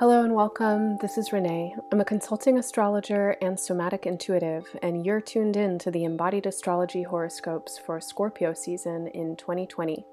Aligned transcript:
Hello 0.00 0.24
and 0.24 0.34
welcome. 0.34 0.96
This 0.96 1.16
is 1.16 1.32
Renee. 1.32 1.72
I'm 1.92 2.00
a 2.00 2.04
consulting 2.04 2.58
astrologer 2.58 3.36
and 3.40 3.58
somatic 3.58 4.06
intuitive, 4.06 4.66
and 4.82 5.06
you're 5.06 5.20
tuned 5.20 5.56
in 5.56 5.78
to 5.78 5.90
the 5.92 6.02
embodied 6.02 6.46
astrology 6.46 7.04
horoscopes 7.04 7.78
for 7.78 8.00
Scorpio 8.00 8.54
season 8.54 9.06
in 9.14 9.36
2020. 9.36 10.04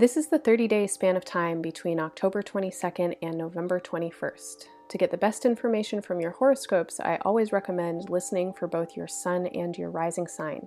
This 0.00 0.16
is 0.16 0.26
the 0.26 0.40
30 0.40 0.66
day 0.66 0.88
span 0.88 1.14
of 1.14 1.24
time 1.24 1.62
between 1.62 2.00
October 2.00 2.42
22nd 2.42 3.14
and 3.22 3.38
November 3.38 3.78
21st. 3.78 4.64
To 4.88 4.98
get 4.98 5.12
the 5.12 5.16
best 5.16 5.46
information 5.46 6.02
from 6.02 6.20
your 6.20 6.32
horoscopes, 6.32 6.98
I 6.98 7.18
always 7.22 7.52
recommend 7.52 8.10
listening 8.10 8.52
for 8.52 8.66
both 8.66 8.96
your 8.96 9.06
sun 9.06 9.46
and 9.46 9.78
your 9.78 9.90
rising 9.90 10.26
sign. 10.26 10.66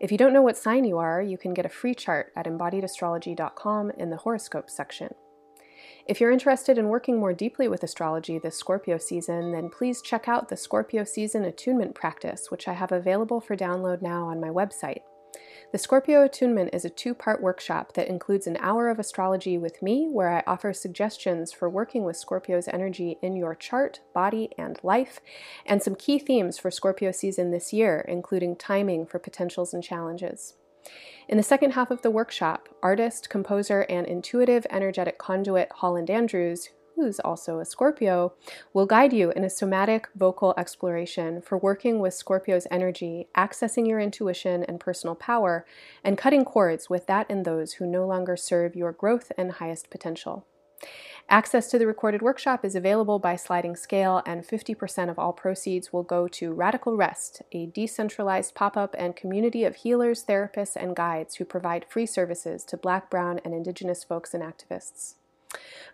If 0.00 0.10
you 0.10 0.18
don't 0.18 0.32
know 0.32 0.42
what 0.42 0.56
sign 0.56 0.84
you 0.84 0.98
are, 0.98 1.22
you 1.22 1.38
can 1.38 1.54
get 1.54 1.66
a 1.66 1.68
free 1.68 1.94
chart 1.94 2.32
at 2.34 2.46
embodiedastrology.com 2.46 3.92
in 3.92 4.10
the 4.10 4.16
horoscope 4.16 4.68
section. 4.68 5.14
If 6.06 6.20
you're 6.20 6.30
interested 6.30 6.78
in 6.78 6.88
working 6.88 7.18
more 7.18 7.32
deeply 7.32 7.68
with 7.68 7.82
astrology 7.82 8.38
this 8.38 8.56
Scorpio 8.56 8.98
season, 8.98 9.52
then 9.52 9.70
please 9.70 10.02
check 10.02 10.28
out 10.28 10.48
the 10.48 10.56
Scorpio 10.56 11.04
season 11.04 11.44
attunement 11.44 11.94
practice, 11.94 12.50
which 12.50 12.66
I 12.68 12.72
have 12.72 12.92
available 12.92 13.40
for 13.40 13.56
download 13.56 14.02
now 14.02 14.24
on 14.26 14.40
my 14.40 14.48
website. 14.48 15.02
The 15.72 15.78
Scorpio 15.78 16.24
Attunement 16.24 16.70
is 16.72 16.84
a 16.84 16.90
two 16.90 17.14
part 17.14 17.40
workshop 17.40 17.92
that 17.94 18.08
includes 18.08 18.48
an 18.48 18.56
hour 18.58 18.88
of 18.88 18.98
astrology 18.98 19.56
with 19.56 19.80
me, 19.80 20.08
where 20.08 20.28
I 20.28 20.42
offer 20.44 20.72
suggestions 20.72 21.52
for 21.52 21.70
working 21.70 22.02
with 22.02 22.16
Scorpio's 22.16 22.66
energy 22.66 23.18
in 23.22 23.36
your 23.36 23.54
chart, 23.54 24.00
body, 24.12 24.50
and 24.58 24.80
life, 24.82 25.20
and 25.64 25.80
some 25.80 25.94
key 25.94 26.18
themes 26.18 26.58
for 26.58 26.72
Scorpio 26.72 27.12
season 27.12 27.52
this 27.52 27.72
year, 27.72 28.04
including 28.08 28.56
timing 28.56 29.06
for 29.06 29.20
potentials 29.20 29.72
and 29.72 29.84
challenges. 29.84 30.54
In 31.28 31.36
the 31.36 31.42
second 31.42 31.72
half 31.72 31.90
of 31.90 32.02
the 32.02 32.10
workshop, 32.10 32.68
artist, 32.82 33.30
composer, 33.30 33.82
and 33.82 34.06
intuitive 34.06 34.66
energetic 34.70 35.18
conduit 35.18 35.70
Holland 35.76 36.10
Andrews, 36.10 36.70
who's 36.96 37.20
also 37.20 37.58
a 37.58 37.64
Scorpio, 37.64 38.34
will 38.74 38.86
guide 38.86 39.12
you 39.12 39.30
in 39.30 39.44
a 39.44 39.50
somatic 39.50 40.08
vocal 40.14 40.54
exploration 40.58 41.40
for 41.40 41.56
working 41.56 41.98
with 41.98 42.14
Scorpio's 42.14 42.66
energy, 42.70 43.28
accessing 43.36 43.88
your 43.88 44.00
intuition 44.00 44.64
and 44.64 44.78
personal 44.78 45.14
power, 45.14 45.64
and 46.04 46.18
cutting 46.18 46.44
cords 46.44 46.90
with 46.90 47.06
that 47.06 47.26
and 47.30 47.44
those 47.44 47.74
who 47.74 47.86
no 47.86 48.06
longer 48.06 48.36
serve 48.36 48.76
your 48.76 48.92
growth 48.92 49.32
and 49.38 49.52
highest 49.52 49.88
potential. 49.88 50.46
Access 51.32 51.68
to 51.68 51.78
the 51.78 51.86
recorded 51.86 52.22
workshop 52.22 52.64
is 52.64 52.74
available 52.74 53.20
by 53.20 53.36
sliding 53.36 53.76
scale, 53.76 54.20
and 54.26 54.44
50% 54.44 55.08
of 55.08 55.16
all 55.16 55.32
proceeds 55.32 55.92
will 55.92 56.02
go 56.02 56.26
to 56.26 56.52
Radical 56.52 56.96
Rest, 56.96 57.42
a 57.52 57.66
decentralized 57.66 58.56
pop 58.56 58.76
up 58.76 58.96
and 58.98 59.14
community 59.14 59.62
of 59.62 59.76
healers, 59.76 60.24
therapists, 60.24 60.74
and 60.74 60.96
guides 60.96 61.36
who 61.36 61.44
provide 61.44 61.86
free 61.88 62.04
services 62.04 62.64
to 62.64 62.76
Black, 62.76 63.08
Brown, 63.08 63.40
and 63.44 63.54
Indigenous 63.54 64.02
folks 64.02 64.34
and 64.34 64.42
activists. 64.42 65.14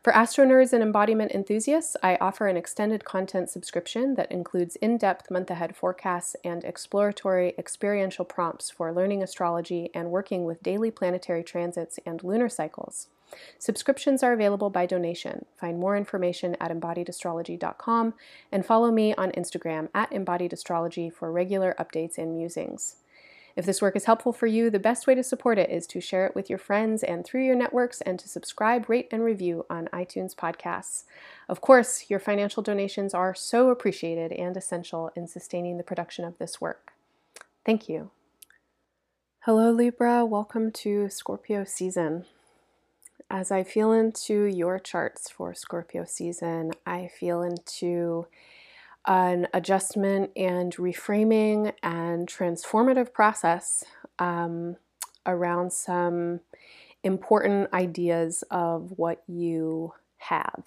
For 0.02 0.10
astronerds 0.14 0.72
and 0.72 0.82
embodiment 0.82 1.32
enthusiasts, 1.32 1.98
I 2.02 2.16
offer 2.18 2.48
an 2.48 2.56
extended 2.56 3.04
content 3.04 3.50
subscription 3.50 4.14
that 4.14 4.32
includes 4.32 4.76
in 4.76 4.96
depth 4.96 5.30
month 5.30 5.50
ahead 5.50 5.76
forecasts 5.76 6.34
and 6.44 6.64
exploratory 6.64 7.52
experiential 7.58 8.24
prompts 8.24 8.70
for 8.70 8.90
learning 8.90 9.22
astrology 9.22 9.90
and 9.92 10.10
working 10.10 10.46
with 10.46 10.62
daily 10.62 10.90
planetary 10.90 11.44
transits 11.44 11.98
and 12.06 12.24
lunar 12.24 12.48
cycles. 12.48 13.08
Subscriptions 13.58 14.22
are 14.22 14.32
available 14.32 14.70
by 14.70 14.86
donation. 14.86 15.44
Find 15.56 15.78
more 15.78 15.96
information 15.96 16.56
at 16.60 16.70
embodiedastrology.com 16.70 18.14
and 18.52 18.66
follow 18.66 18.90
me 18.90 19.14
on 19.14 19.32
Instagram 19.32 19.88
at 19.94 20.10
embodiedastrology 20.10 21.12
for 21.12 21.32
regular 21.32 21.74
updates 21.78 22.18
and 22.18 22.34
musings. 22.34 22.96
If 23.56 23.64
this 23.64 23.80
work 23.80 23.96
is 23.96 24.04
helpful 24.04 24.34
for 24.34 24.46
you, 24.46 24.68
the 24.68 24.78
best 24.78 25.06
way 25.06 25.14
to 25.14 25.22
support 25.22 25.58
it 25.58 25.70
is 25.70 25.86
to 25.88 26.00
share 26.00 26.26
it 26.26 26.34
with 26.34 26.50
your 26.50 26.58
friends 26.58 27.02
and 27.02 27.24
through 27.24 27.44
your 27.46 27.56
networks 27.56 28.02
and 28.02 28.18
to 28.18 28.28
subscribe, 28.28 28.90
rate, 28.90 29.08
and 29.10 29.24
review 29.24 29.64
on 29.70 29.88
iTunes 29.94 30.34
podcasts. 30.34 31.04
Of 31.48 31.62
course, 31.62 32.10
your 32.10 32.20
financial 32.20 32.62
donations 32.62 33.14
are 33.14 33.34
so 33.34 33.70
appreciated 33.70 34.30
and 34.32 34.54
essential 34.58 35.10
in 35.16 35.26
sustaining 35.26 35.78
the 35.78 35.82
production 35.84 36.26
of 36.26 36.36
this 36.36 36.60
work. 36.60 36.92
Thank 37.64 37.88
you. 37.88 38.10
Hello, 39.40 39.70
Libra. 39.70 40.26
Welcome 40.26 40.70
to 40.72 41.08
Scorpio 41.08 41.64
season. 41.64 42.26
As 43.28 43.50
I 43.50 43.64
feel 43.64 43.92
into 43.92 44.44
your 44.44 44.78
charts 44.78 45.28
for 45.28 45.52
Scorpio 45.52 46.04
season, 46.04 46.70
I 46.86 47.08
feel 47.08 47.42
into 47.42 48.26
an 49.06 49.48
adjustment 49.52 50.30
and 50.36 50.74
reframing 50.76 51.72
and 51.82 52.28
transformative 52.28 53.12
process 53.12 53.82
um, 54.20 54.76
around 55.26 55.72
some 55.72 56.40
important 57.02 57.72
ideas 57.72 58.44
of 58.50 58.92
what 58.96 59.22
you 59.26 59.92
have. 60.18 60.64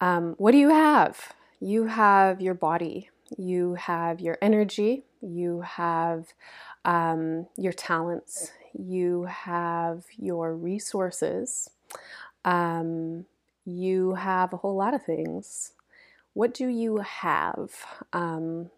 Um, 0.00 0.34
what 0.38 0.52
do 0.52 0.58
you 0.58 0.70
have? 0.70 1.34
You 1.60 1.86
have 1.86 2.40
your 2.40 2.54
body, 2.54 3.10
you 3.36 3.74
have 3.74 4.20
your 4.20 4.38
energy, 4.40 5.04
you 5.20 5.62
have 5.62 6.32
um, 6.84 7.46
your 7.56 7.72
talents, 7.72 8.52
you 8.78 9.24
have 9.24 10.04
your 10.16 10.54
resources, 10.54 11.70
um, 12.44 13.26
you 13.64 14.14
have 14.14 14.52
a 14.52 14.58
whole 14.58 14.76
lot 14.76 14.94
of 14.94 15.04
things 15.04 15.72
what 16.34 16.52
do 16.52 16.66
you 16.68 16.98
have? 16.98 17.70
Um, 18.12 18.70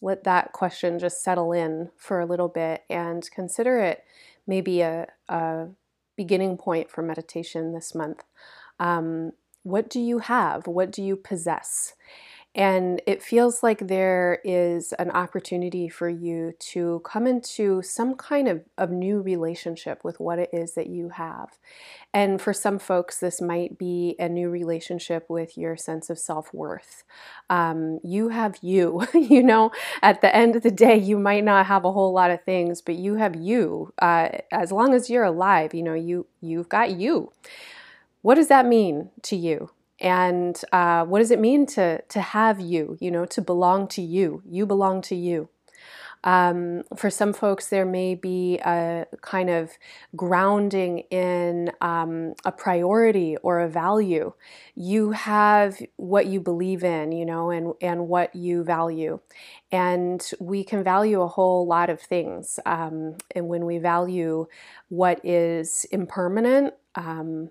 let 0.00 0.24
that 0.24 0.52
question 0.52 0.98
just 0.98 1.22
settle 1.22 1.52
in 1.52 1.90
for 1.96 2.20
a 2.20 2.26
little 2.26 2.48
bit 2.48 2.84
and 2.88 3.28
consider 3.30 3.78
it 3.78 4.04
maybe 4.46 4.80
a, 4.80 5.08
a 5.28 5.66
beginning 6.16 6.56
point 6.56 6.90
for 6.90 7.02
meditation 7.02 7.72
this 7.72 7.94
month. 7.94 8.24
Um, 8.80 9.32
what 9.64 9.90
do 9.90 10.00
you 10.00 10.18
have? 10.20 10.66
What 10.66 10.90
do 10.90 11.02
you 11.02 11.16
possess? 11.16 11.94
And 12.54 13.00
it 13.06 13.22
feels 13.22 13.62
like 13.62 13.86
there 13.88 14.38
is 14.44 14.92
an 14.98 15.10
opportunity 15.10 15.88
for 15.88 16.10
you 16.10 16.52
to 16.58 17.00
come 17.02 17.26
into 17.26 17.80
some 17.80 18.14
kind 18.14 18.46
of, 18.46 18.62
of 18.76 18.90
new 18.90 19.22
relationship 19.22 20.04
with 20.04 20.20
what 20.20 20.38
it 20.38 20.50
is 20.52 20.74
that 20.74 20.88
you 20.88 21.08
have. 21.10 21.58
And 22.12 22.42
for 22.42 22.52
some 22.52 22.78
folks, 22.78 23.18
this 23.18 23.40
might 23.40 23.78
be 23.78 24.16
a 24.18 24.28
new 24.28 24.50
relationship 24.50 25.30
with 25.30 25.56
your 25.56 25.78
sense 25.78 26.10
of 26.10 26.18
self 26.18 26.52
worth. 26.52 27.04
Um, 27.48 28.00
you 28.04 28.28
have 28.28 28.58
you. 28.60 29.06
you 29.14 29.42
know, 29.42 29.70
at 30.02 30.20
the 30.20 30.34
end 30.34 30.54
of 30.54 30.62
the 30.62 30.70
day, 30.70 30.96
you 30.96 31.18
might 31.18 31.44
not 31.44 31.64
have 31.66 31.86
a 31.86 31.92
whole 31.92 32.12
lot 32.12 32.30
of 32.30 32.44
things, 32.44 32.82
but 32.82 32.96
you 32.96 33.14
have 33.14 33.34
you. 33.34 33.94
Uh, 34.00 34.28
as 34.50 34.70
long 34.70 34.92
as 34.92 35.08
you're 35.08 35.24
alive, 35.24 35.72
you 35.72 35.82
know, 35.82 35.94
you, 35.94 36.26
you've 36.42 36.68
got 36.68 36.90
you. 36.90 37.32
What 38.20 38.34
does 38.34 38.48
that 38.48 38.66
mean 38.66 39.10
to 39.22 39.36
you? 39.36 39.70
And 40.02 40.60
uh, 40.72 41.04
what 41.04 41.20
does 41.20 41.30
it 41.30 41.38
mean 41.38 41.64
to 41.66 42.02
to 42.02 42.20
have 42.20 42.60
you 42.60 42.98
you 43.00 43.10
know 43.10 43.24
to 43.26 43.40
belong 43.40 43.88
to 43.88 44.02
you? 44.02 44.42
You 44.44 44.66
belong 44.66 45.00
to 45.02 45.14
you. 45.14 45.48
Um, 46.24 46.84
for 46.96 47.10
some 47.10 47.32
folks 47.32 47.68
there 47.68 47.84
may 47.84 48.14
be 48.14 48.58
a 48.58 49.06
kind 49.22 49.50
of 49.50 49.72
grounding 50.14 51.00
in 51.10 51.72
um, 51.80 52.34
a 52.44 52.52
priority 52.52 53.36
or 53.38 53.60
a 53.60 53.68
value. 53.68 54.32
You 54.76 55.12
have 55.12 55.78
what 55.96 56.26
you 56.26 56.40
believe 56.40 56.84
in 56.84 57.12
you 57.12 57.24
know 57.24 57.50
and 57.50 57.74
and 57.80 58.08
what 58.08 58.34
you 58.34 58.64
value. 58.64 59.20
And 59.70 60.28
we 60.40 60.64
can 60.64 60.82
value 60.82 61.22
a 61.22 61.28
whole 61.28 61.66
lot 61.66 61.90
of 61.90 62.00
things 62.00 62.58
um, 62.66 63.16
and 63.36 63.48
when 63.48 63.64
we 63.64 63.78
value 63.78 64.46
what 64.88 65.24
is 65.24 65.86
impermanent 65.92 66.74
um, 66.96 67.50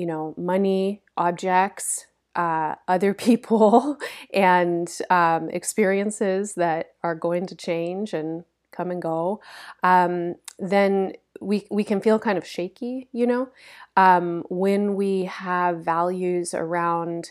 you 0.00 0.06
know, 0.06 0.34
money, 0.38 1.02
objects, 1.20 2.06
uh, 2.34 2.74
other 2.88 3.14
people, 3.28 3.98
and 4.34 4.90
um, 5.10 5.48
experiences 5.50 6.54
that 6.54 6.94
are 7.04 7.14
going 7.14 7.46
to 7.46 7.54
change 7.54 8.12
and 8.12 8.44
come 8.72 8.90
and 8.90 9.02
go, 9.02 9.40
um, 9.82 10.34
then 10.58 11.12
we, 11.40 11.66
we 11.70 11.84
can 11.84 12.00
feel 12.00 12.18
kind 12.18 12.38
of 12.38 12.46
shaky, 12.46 13.08
you 13.12 13.26
know, 13.26 13.48
um, 13.96 14.44
when 14.48 14.94
we 14.94 15.24
have 15.24 15.84
values 15.84 16.54
around, 16.54 17.30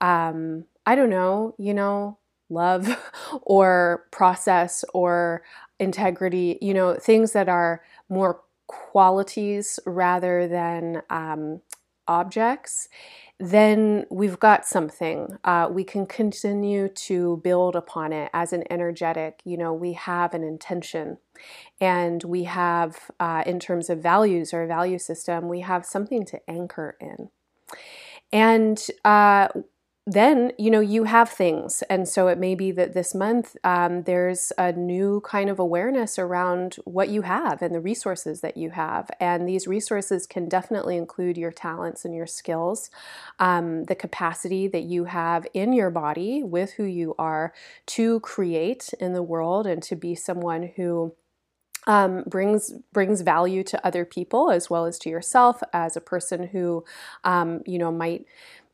um, 0.00 0.64
I 0.86 0.94
don't 0.94 1.10
know, 1.10 1.54
you 1.58 1.74
know, 1.74 2.18
love 2.48 2.88
or 3.42 4.06
process 4.10 4.84
or 4.94 5.42
integrity, 5.78 6.58
you 6.60 6.74
know, 6.74 6.94
things 6.94 7.32
that 7.32 7.48
are 7.48 7.82
more 8.08 8.40
qualities 8.66 9.78
rather 9.86 10.46
than 10.48 11.02
um, 11.10 11.60
objects, 12.08 12.88
then 13.38 14.04
we've 14.10 14.40
got 14.40 14.66
something. 14.66 15.38
Uh, 15.44 15.68
we 15.70 15.84
can 15.84 16.06
continue 16.06 16.88
to 16.88 17.40
build 17.44 17.76
upon 17.76 18.12
it 18.12 18.30
as 18.32 18.52
an 18.52 18.64
energetic, 18.70 19.40
you 19.44 19.56
know, 19.56 19.72
we 19.72 19.92
have 19.92 20.34
an 20.34 20.42
intention. 20.42 21.18
And 21.80 22.24
we 22.24 22.44
have, 22.44 23.10
uh, 23.20 23.44
in 23.46 23.60
terms 23.60 23.88
of 23.90 24.02
values 24.02 24.52
or 24.52 24.64
a 24.64 24.66
value 24.66 24.98
system, 24.98 25.48
we 25.48 25.60
have 25.60 25.86
something 25.86 26.24
to 26.26 26.40
anchor 26.50 26.96
in. 27.00 27.30
And 28.32 28.84
uh, 29.04 29.48
then 30.10 30.52
you 30.58 30.70
know 30.70 30.80
you 30.80 31.04
have 31.04 31.28
things. 31.28 31.82
And 31.90 32.08
so 32.08 32.28
it 32.28 32.38
may 32.38 32.54
be 32.54 32.70
that 32.72 32.94
this 32.94 33.14
month 33.14 33.56
um, 33.64 34.02
there's 34.04 34.52
a 34.58 34.72
new 34.72 35.20
kind 35.22 35.50
of 35.50 35.58
awareness 35.58 36.18
around 36.18 36.76
what 36.84 37.08
you 37.10 37.22
have 37.22 37.62
and 37.62 37.74
the 37.74 37.80
resources 37.80 38.40
that 38.40 38.56
you 38.56 38.70
have. 38.70 39.10
And 39.20 39.48
these 39.48 39.66
resources 39.66 40.26
can 40.26 40.48
definitely 40.48 40.96
include 40.96 41.36
your 41.36 41.52
talents 41.52 42.04
and 42.04 42.14
your 42.14 42.26
skills 42.26 42.90
um, 43.38 43.84
the 43.84 43.94
capacity 43.94 44.68
that 44.68 44.84
you 44.84 45.04
have 45.04 45.46
in 45.54 45.72
your 45.72 45.90
body 45.90 46.42
with 46.42 46.72
who 46.72 46.84
you 46.84 47.14
are 47.18 47.52
to 47.86 48.20
create 48.20 48.90
in 49.00 49.12
the 49.12 49.22
world 49.22 49.66
and 49.66 49.82
to 49.84 49.96
be 49.96 50.14
someone 50.14 50.70
who 50.76 51.14
um, 51.86 52.24
brings 52.26 52.72
brings 52.92 53.22
value 53.22 53.62
to 53.64 53.86
other 53.86 54.04
people 54.04 54.50
as 54.50 54.68
well 54.68 54.84
as 54.84 54.98
to 54.98 55.08
yourself 55.08 55.62
as 55.72 55.96
a 55.96 56.00
person 56.00 56.48
who 56.48 56.84
um, 57.24 57.62
you 57.66 57.78
know 57.78 57.90
might 57.90 58.26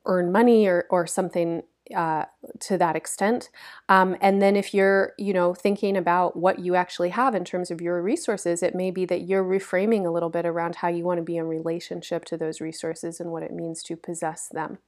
earn 0.06 0.32
money 0.32 0.66
or, 0.66 0.86
or 0.90 1.06
something 1.06 1.62
uh, 1.94 2.24
to 2.60 2.78
that 2.78 2.96
extent. 2.96 3.50
Um, 3.88 4.16
and 4.20 4.40
then 4.40 4.56
if 4.56 4.72
you're, 4.72 5.12
you 5.18 5.34
know, 5.34 5.52
thinking 5.52 5.96
about 5.96 6.36
what 6.36 6.58
you 6.58 6.74
actually 6.74 7.10
have 7.10 7.34
in 7.34 7.44
terms 7.44 7.70
of 7.70 7.80
your 7.80 8.02
resources, 8.02 8.62
it 8.62 8.74
may 8.74 8.90
be 8.90 9.04
that 9.04 9.22
you're 9.22 9.44
reframing 9.44 10.06
a 10.06 10.10
little 10.10 10.30
bit 10.30 10.46
around 10.46 10.76
how 10.76 10.88
you 10.88 11.04
want 11.04 11.18
to 11.18 11.24
be 11.24 11.36
in 11.36 11.46
relationship 11.46 12.24
to 12.26 12.38
those 12.38 12.60
resources 12.60 13.20
and 13.20 13.30
what 13.30 13.42
it 13.42 13.52
means 13.52 13.82
to 13.82 13.96
possess 13.96 14.48
them. 14.48 14.78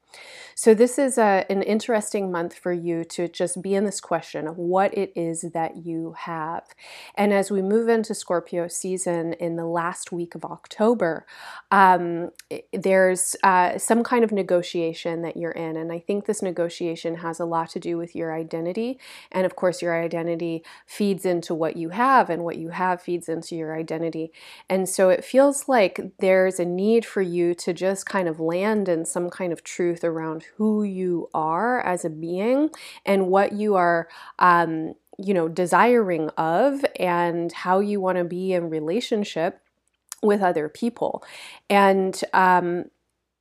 So, 0.54 0.72
this 0.72 0.98
is 0.98 1.18
a, 1.18 1.44
an 1.50 1.62
interesting 1.62 2.32
month 2.32 2.54
for 2.54 2.72
you 2.72 3.04
to 3.04 3.28
just 3.28 3.60
be 3.60 3.74
in 3.74 3.84
this 3.84 4.00
question 4.00 4.46
of 4.46 4.56
what 4.56 4.96
it 4.96 5.12
is 5.14 5.44
that 5.52 5.84
you 5.84 6.14
have. 6.16 6.62
And 7.16 7.34
as 7.34 7.50
we 7.50 7.60
move 7.60 7.88
into 7.88 8.14
Scorpio 8.14 8.68
season 8.68 9.34
in 9.34 9.56
the 9.56 9.66
last 9.66 10.12
week 10.12 10.34
of 10.34 10.44
October, 10.44 11.26
um, 11.70 12.30
there's 12.72 13.36
uh, 13.42 13.76
some 13.76 14.02
kind 14.02 14.24
of 14.24 14.32
negotiation 14.32 15.20
that 15.22 15.36
you're 15.36 15.50
in. 15.50 15.76
And 15.76 15.92
I 15.92 15.98
think 15.98 16.24
this 16.24 16.40
negotiation 16.40 16.85
has 16.94 17.40
a 17.40 17.44
lot 17.44 17.70
to 17.70 17.80
do 17.80 17.96
with 17.96 18.14
your 18.14 18.34
identity. 18.34 18.98
And 19.32 19.44
of 19.44 19.56
course, 19.56 19.82
your 19.82 20.00
identity 20.00 20.64
feeds 20.86 21.24
into 21.24 21.54
what 21.54 21.76
you 21.76 21.90
have, 21.90 22.30
and 22.30 22.44
what 22.44 22.58
you 22.58 22.70
have 22.70 23.02
feeds 23.02 23.28
into 23.28 23.56
your 23.56 23.76
identity. 23.76 24.32
And 24.68 24.88
so, 24.88 25.08
it 25.08 25.24
feels 25.24 25.68
like 25.68 26.00
there's 26.18 26.60
a 26.60 26.64
need 26.64 27.04
for 27.04 27.22
you 27.22 27.54
to 27.54 27.72
just 27.72 28.06
kind 28.06 28.28
of 28.28 28.40
land 28.40 28.88
in 28.88 29.04
some 29.04 29.30
kind 29.30 29.52
of 29.52 29.64
truth 29.64 30.04
around 30.04 30.44
who 30.56 30.82
you 30.82 31.28
are 31.34 31.80
as 31.80 32.04
a 32.04 32.10
being 32.10 32.70
and 33.04 33.28
what 33.28 33.52
you 33.52 33.74
are 33.74 34.08
um, 34.38 34.94
you 35.18 35.34
know 35.34 35.48
desiring 35.48 36.28
of 36.36 36.84
and 36.98 37.52
how 37.52 37.80
you 37.80 38.00
want 38.00 38.18
to 38.18 38.24
be 38.24 38.52
in 38.52 38.70
relationship 38.70 39.60
with 40.22 40.42
other 40.42 40.68
people 40.68 41.22
and 41.70 42.22
um, 42.32 42.84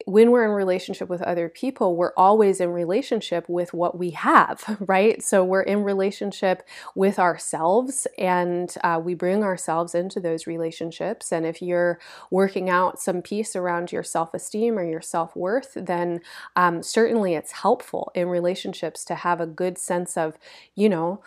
when 0.06 0.30
we're 0.30 0.46
in 0.46 0.52
relationship 0.52 1.10
with 1.10 1.22
other 1.24 1.50
people, 1.50 1.96
we're 1.96 2.14
always 2.16 2.62
in 2.62 2.70
relationship 2.70 3.50
with 3.50 3.74
what 3.74 3.98
we 3.98 4.12
have, 4.12 4.64
right? 4.88 5.22
So 5.24 5.44
we're 5.44 5.64
in 5.64 5.84
relationship 5.84 6.64
with 6.94 7.18
ourselves 7.18 8.08
and 8.18 8.74
uh, 8.84 9.02
we 9.04 9.16
bring 9.16 9.44
ourselves 9.44 9.96
into 9.96 10.20
those 10.20 10.46
relationships. 10.46 11.32
And 11.32 11.46
if 11.46 11.62
you're 11.62 12.00
working 12.30 12.70
out 12.70 13.00
some 13.00 13.22
piece 13.22 13.56
around 13.56 13.92
your 13.92 14.04
self 14.04 14.34
esteem 14.34 14.78
or 14.78 14.86
your 14.86 15.02
self 15.02 15.36
worth, 15.36 15.74
then 15.76 16.22
um, 16.56 16.84
certainly 16.84 17.34
it's 17.34 17.52
helpful 17.52 18.12
in 18.14 18.30
relationships 18.30 19.04
to 19.06 19.16
have 19.16 19.42
a 19.42 19.48
good 19.48 19.78
sense 19.78 20.18
of, 20.18 20.38
you 20.76 20.88
know, 20.88 21.22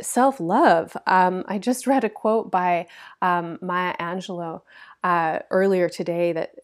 self 0.00 0.40
love. 0.40 0.96
Um, 1.06 1.44
I 1.46 1.58
just 1.58 1.86
read 1.86 2.04
a 2.04 2.10
quote 2.10 2.50
by 2.50 2.86
um, 3.20 3.58
Maya 3.60 3.94
Angelou. 4.00 4.62
Uh, 5.02 5.40
earlier 5.50 5.86
today 5.90 6.32
that 6.32 6.54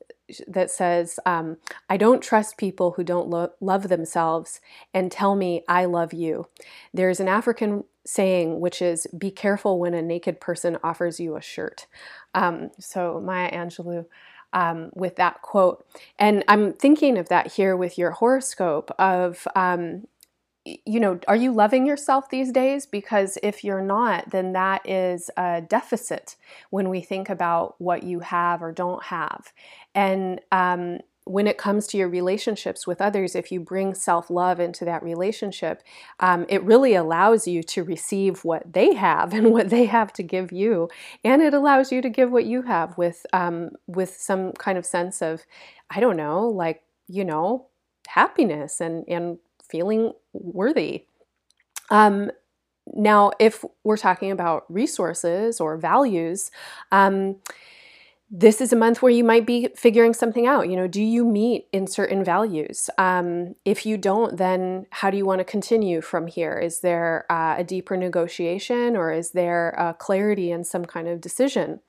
that 0.49 0.71
says, 0.71 1.21
um, 1.27 1.59
I 1.89 1.97
don't 1.97 2.23
trust 2.23 2.59
people 2.59 2.93
who 2.93 3.05
don't 3.05 3.29
lo- 3.29 3.53
love 3.61 3.89
themselves 3.89 4.61
and 4.95 5.13
tell 5.13 5.37
me 5.37 5.65
I 5.69 5.85
love 5.87 6.13
you. 6.13 6.47
There's 6.95 7.21
an 7.21 7.29
African 7.29 7.85
saying 8.07 8.61
which 8.61 8.83
is, 8.83 9.07
Be 9.17 9.31
careful 9.31 9.79
when 9.79 9.95
a 9.95 10.03
naked 10.03 10.41
person 10.41 10.79
offers 10.85 11.21
you 11.21 11.37
a 11.37 11.43
shirt. 11.43 11.87
Um, 12.35 12.71
so, 12.79 13.21
Maya 13.21 13.51
Angelou. 13.53 14.07
Um, 14.53 14.91
with 14.95 15.17
that 15.17 15.43
quote. 15.43 15.87
And 16.19 16.45
I'm 16.49 16.73
thinking 16.73 17.19
of 17.19 17.29
that 17.29 17.53
here 17.53 17.77
with 17.77 17.99
your 17.99 18.13
horoscope 18.13 18.91
of 18.99 19.47
um, 19.57 20.07
you 20.65 21.01
know, 21.01 21.19
are 21.27 21.37
you 21.37 21.53
loving 21.53 21.87
yourself 21.87 22.29
these 22.29 22.53
days? 22.53 22.85
Because 22.85 23.39
if 23.43 23.65
you're 23.65 23.83
not, 23.83 24.31
then 24.31 24.53
that 24.53 24.87
is 24.89 25.31
a 25.37 25.63
deficit 25.63 26.37
when 26.69 26.91
we 26.91 27.01
think 27.01 27.31
about 27.31 27.77
what 27.79 28.03
you 28.03 28.21
have 28.21 28.63
or 28.63 28.71
don't 28.71 29.03
have. 29.05 29.53
And 29.95 30.41
um, 30.53 30.99
when 31.25 31.47
it 31.47 31.59
comes 31.59 31.87
to 31.87 31.97
your 31.97 32.09
relationships 32.09 32.87
with 32.87 33.01
others, 33.01 33.35
if 33.35 33.51
you 33.51 33.61
bring 33.61 33.95
self 33.95 34.29
love 34.29 34.61
into 34.61 34.85
that 34.85 35.03
relationship, 35.03 35.83
um, 36.19 36.45
it 36.49 36.63
really 36.63 36.95
allows 36.95 37.47
you 37.47 37.63
to 37.63 37.85
receive 37.85 38.45
what 38.45 38.73
they 38.73 38.95
have 38.95 39.33
and 39.35 39.53
what 39.53 39.71
they 39.71 39.87
have 39.87 40.13
to 40.15 40.23
give 40.23 40.53
you, 40.53 40.89
and 41.25 41.41
it 41.41 41.55
allows 41.55 41.91
you 41.93 42.03
to 42.03 42.11
give 42.11 42.31
what 42.31 42.45
you 42.47 42.63
have 42.63 42.99
with 42.99 43.25
um, 43.33 43.71
with 43.87 44.17
some 44.17 44.53
kind 44.53 44.77
of 44.77 44.85
sense 44.85 45.23
of, 45.23 45.45
I 45.91 46.01
don't 46.01 46.17
know, 46.17 46.49
like 46.49 46.83
you 47.09 47.25
know, 47.25 47.67
happiness 48.09 48.81
and 48.81 49.05
and 49.09 49.39
feeling 49.71 50.13
worthy. 50.33 51.05
Um, 51.91 52.31
now, 52.95 53.31
if 53.39 53.65
we're 53.85 53.97
talking 53.97 54.31
about 54.31 54.65
resources 54.69 55.61
or 55.61 55.77
values, 55.77 56.51
um, 56.93 57.37
this 58.33 58.61
is 58.61 58.73
a 58.73 58.77
month 58.77 59.03
where 59.03 59.11
you 59.11 59.25
might 59.25 59.45
be 59.45 59.69
figuring 59.75 60.15
something 60.15 60.47
out. 60.47 60.69
You 60.71 60.77
know, 60.77 60.87
do 60.87 61.03
you 61.03 61.25
meet 61.25 61.67
in 61.73 61.89
certain 61.89 62.23
values? 62.23 62.89
Um, 62.97 63.57
if 63.65 63.85
you 63.85 63.99
don't, 63.99 64.37
then 64.37 64.87
how 64.91 65.11
do 65.11 65.17
you 65.17 65.27
want 65.27 65.41
to 65.41 65.45
continue 65.45 66.01
from 66.01 66.29
here? 66.29 66.57
Is 66.57 66.81
there 66.81 67.27
uh, 67.29 67.57
a 67.59 67.65
deeper 67.65 67.97
negotiation 67.97 68.97
or 68.97 69.11
is 69.13 69.33
there 69.33 69.71
a 69.71 69.95
clarity 69.95 70.53
in 70.53 70.63
some 70.63 70.85
kind 70.85 71.09
of 71.09 71.21
decision? 71.21 71.81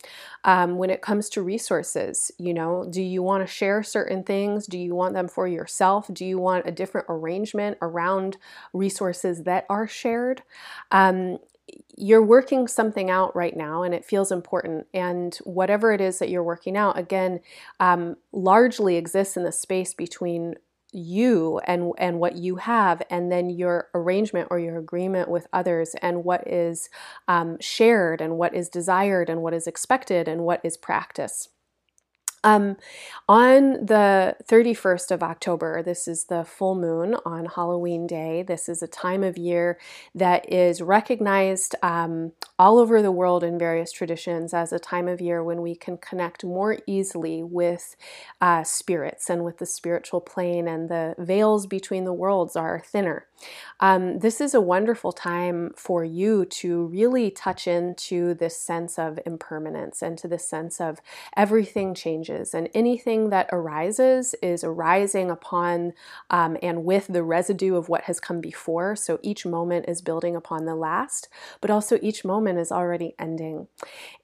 Um, 0.44 0.78
when 0.78 0.90
it 0.90 1.04
comes 1.04 1.30
to 1.30 1.44
resources, 1.44 2.32
you 2.40 2.56
know, 2.56 2.88
do 2.90 3.04
you 3.04 3.22
want 3.22 3.46
to 3.46 3.54
share 3.54 3.84
certain 3.84 4.24
things? 4.24 4.66
Do 4.66 4.80
you 4.80 4.96
want 4.96 5.14
them 5.14 5.28
for 5.28 5.48
yourself? 5.48 6.10
Do 6.12 6.26
you 6.26 6.40
want 6.40 6.68
a 6.68 6.72
different 6.72 7.06
arrangement 7.08 7.78
around 7.84 8.38
resources 8.74 9.44
that 9.44 9.68
are 9.70 9.88
shared? 9.88 10.42
Um, 10.90 11.38
you're 11.98 12.24
working 12.24 12.68
something 12.68 13.10
out 13.10 13.36
right 13.36 13.56
now 13.56 13.84
and 13.84 13.94
it 13.94 14.06
feels 14.06 14.32
important. 14.32 14.88
And 14.94 15.36
whatever 15.44 15.92
it 15.92 16.02
is 16.02 16.20
that 16.20 16.30
you're 16.30 16.44
working 16.44 16.76
out, 16.76 16.98
again, 16.98 17.42
um, 17.80 18.16
largely 18.32 18.98
exists 18.98 19.38
in 19.38 19.44
the 19.44 19.52
space 19.52 19.94
between 19.94 20.56
you 20.94 21.60
and 21.66 21.94
and 21.98 22.20
what 22.20 22.36
you 22.36 22.58
have 22.58 23.02
and 23.10 23.32
then 23.32 23.50
your 23.50 23.88
arrangement 23.94 24.50
or 24.52 24.60
your 24.60 24.78
agreement 24.78 25.30
with 25.30 25.48
others 25.54 25.96
and 26.02 26.26
what 26.26 26.46
is 26.46 26.90
um, 27.30 27.58
shared 27.62 28.20
and 28.20 28.38
what 28.38 28.54
is 28.54 28.68
desired 28.68 29.30
and 29.30 29.42
what 29.42 29.54
is 29.54 29.68
expected 29.68 30.28
and 30.28 30.42
what 30.42 30.60
is 30.66 30.76
practice 30.76 31.48
um, 32.44 32.78
on 33.30 33.86
the 33.86 34.36
31st 34.50 35.12
of 35.12 35.22
October, 35.22 35.84
this 35.84 36.08
is 36.08 36.26
the 36.26 36.44
full 36.44 36.76
moon 36.76 37.16
on 37.26 37.46
Halloween 37.46 38.08
Day. 38.08 38.42
This 38.42 38.68
is 38.68 38.82
a 38.82 38.88
time 38.88 39.24
of 39.24 39.38
year 39.38 39.78
that 40.16 40.52
is 40.52 40.82
recognized 40.82 41.76
um, 41.84 42.32
all 42.58 42.80
over 42.80 43.02
the 43.02 43.12
world 43.12 43.44
in 43.44 43.60
various 43.60 43.92
traditions 43.92 44.54
as 44.54 44.74
a 44.74 44.80
time 44.80 45.08
of 45.08 45.22
year 45.22 45.44
when 45.44 45.62
we 45.62 45.76
can 45.76 45.98
connect 45.98 46.44
more 46.44 46.80
easily 46.88 47.44
with 47.44 47.96
uh, 48.42 48.64
spirits 48.64 49.30
and 49.30 49.44
with 49.44 49.60
the 49.60 49.66
spiritual 49.66 50.22
plane, 50.22 50.68
and 50.68 50.90
the 50.90 51.16
veils 51.20 51.68
between 51.68 52.06
the 52.06 52.14
worlds 52.14 52.56
are 52.56 52.82
thinner. 52.86 53.28
Um, 53.80 54.20
this 54.20 54.42
is 54.42 54.54
a 54.54 54.62
wonderful 54.62 55.12
time 55.12 55.72
for 55.76 56.04
you 56.04 56.46
to 56.46 56.86
really 56.86 57.32
touch 57.32 57.68
into 57.68 58.34
this 58.34 58.58
sense 58.58 59.00
of 59.00 59.20
impermanence 59.26 60.02
and 60.02 60.18
to 60.20 60.28
the 60.28 60.40
sense 60.40 60.80
of 60.80 61.00
everything 61.36 61.94
changes 61.94 62.12
changes, 62.32 62.54
and 62.54 62.70
anything 62.74 63.30
that 63.30 63.48
arises 63.52 64.36
is 64.42 64.64
arising 64.64 65.30
upon 65.30 65.94
um, 66.30 66.58
and 66.62 66.84
with 66.84 67.08
the 67.08 67.24
residue 67.24 67.76
of 67.76 67.90
what 67.90 68.04
has 68.04 68.20
come 68.20 68.42
before. 68.42 68.96
So 68.96 69.20
each 69.22 69.46
moment 69.46 69.86
is 69.88 70.02
building 70.02 70.36
upon 70.36 70.66
the 70.66 70.76
last, 70.76 71.30
but 71.60 71.72
also 71.72 72.00
each 72.02 72.24
moment 72.26 72.60
is 72.60 72.72
already 72.72 73.16
ending. 73.20 73.68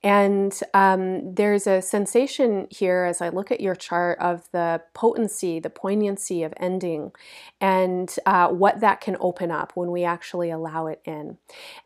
And 0.03 0.57
um, 0.73 1.33
there's 1.35 1.67
a 1.67 1.81
sensation 1.81 2.67
here 2.69 3.05
as 3.05 3.21
I 3.21 3.29
look 3.29 3.51
at 3.51 3.61
your 3.61 3.75
chart 3.75 4.19
of 4.19 4.49
the 4.51 4.81
potency, 4.93 5.59
the 5.59 5.69
poignancy 5.69 6.43
of 6.43 6.53
ending, 6.57 7.11
and 7.59 8.15
uh, 8.25 8.49
what 8.49 8.81
that 8.81 9.01
can 9.01 9.17
open 9.19 9.49
up 9.49 9.71
when 9.73 9.91
we 9.91 10.03
actually 10.03 10.51
allow 10.51 10.85
it 10.87 11.01
in. 11.05 11.37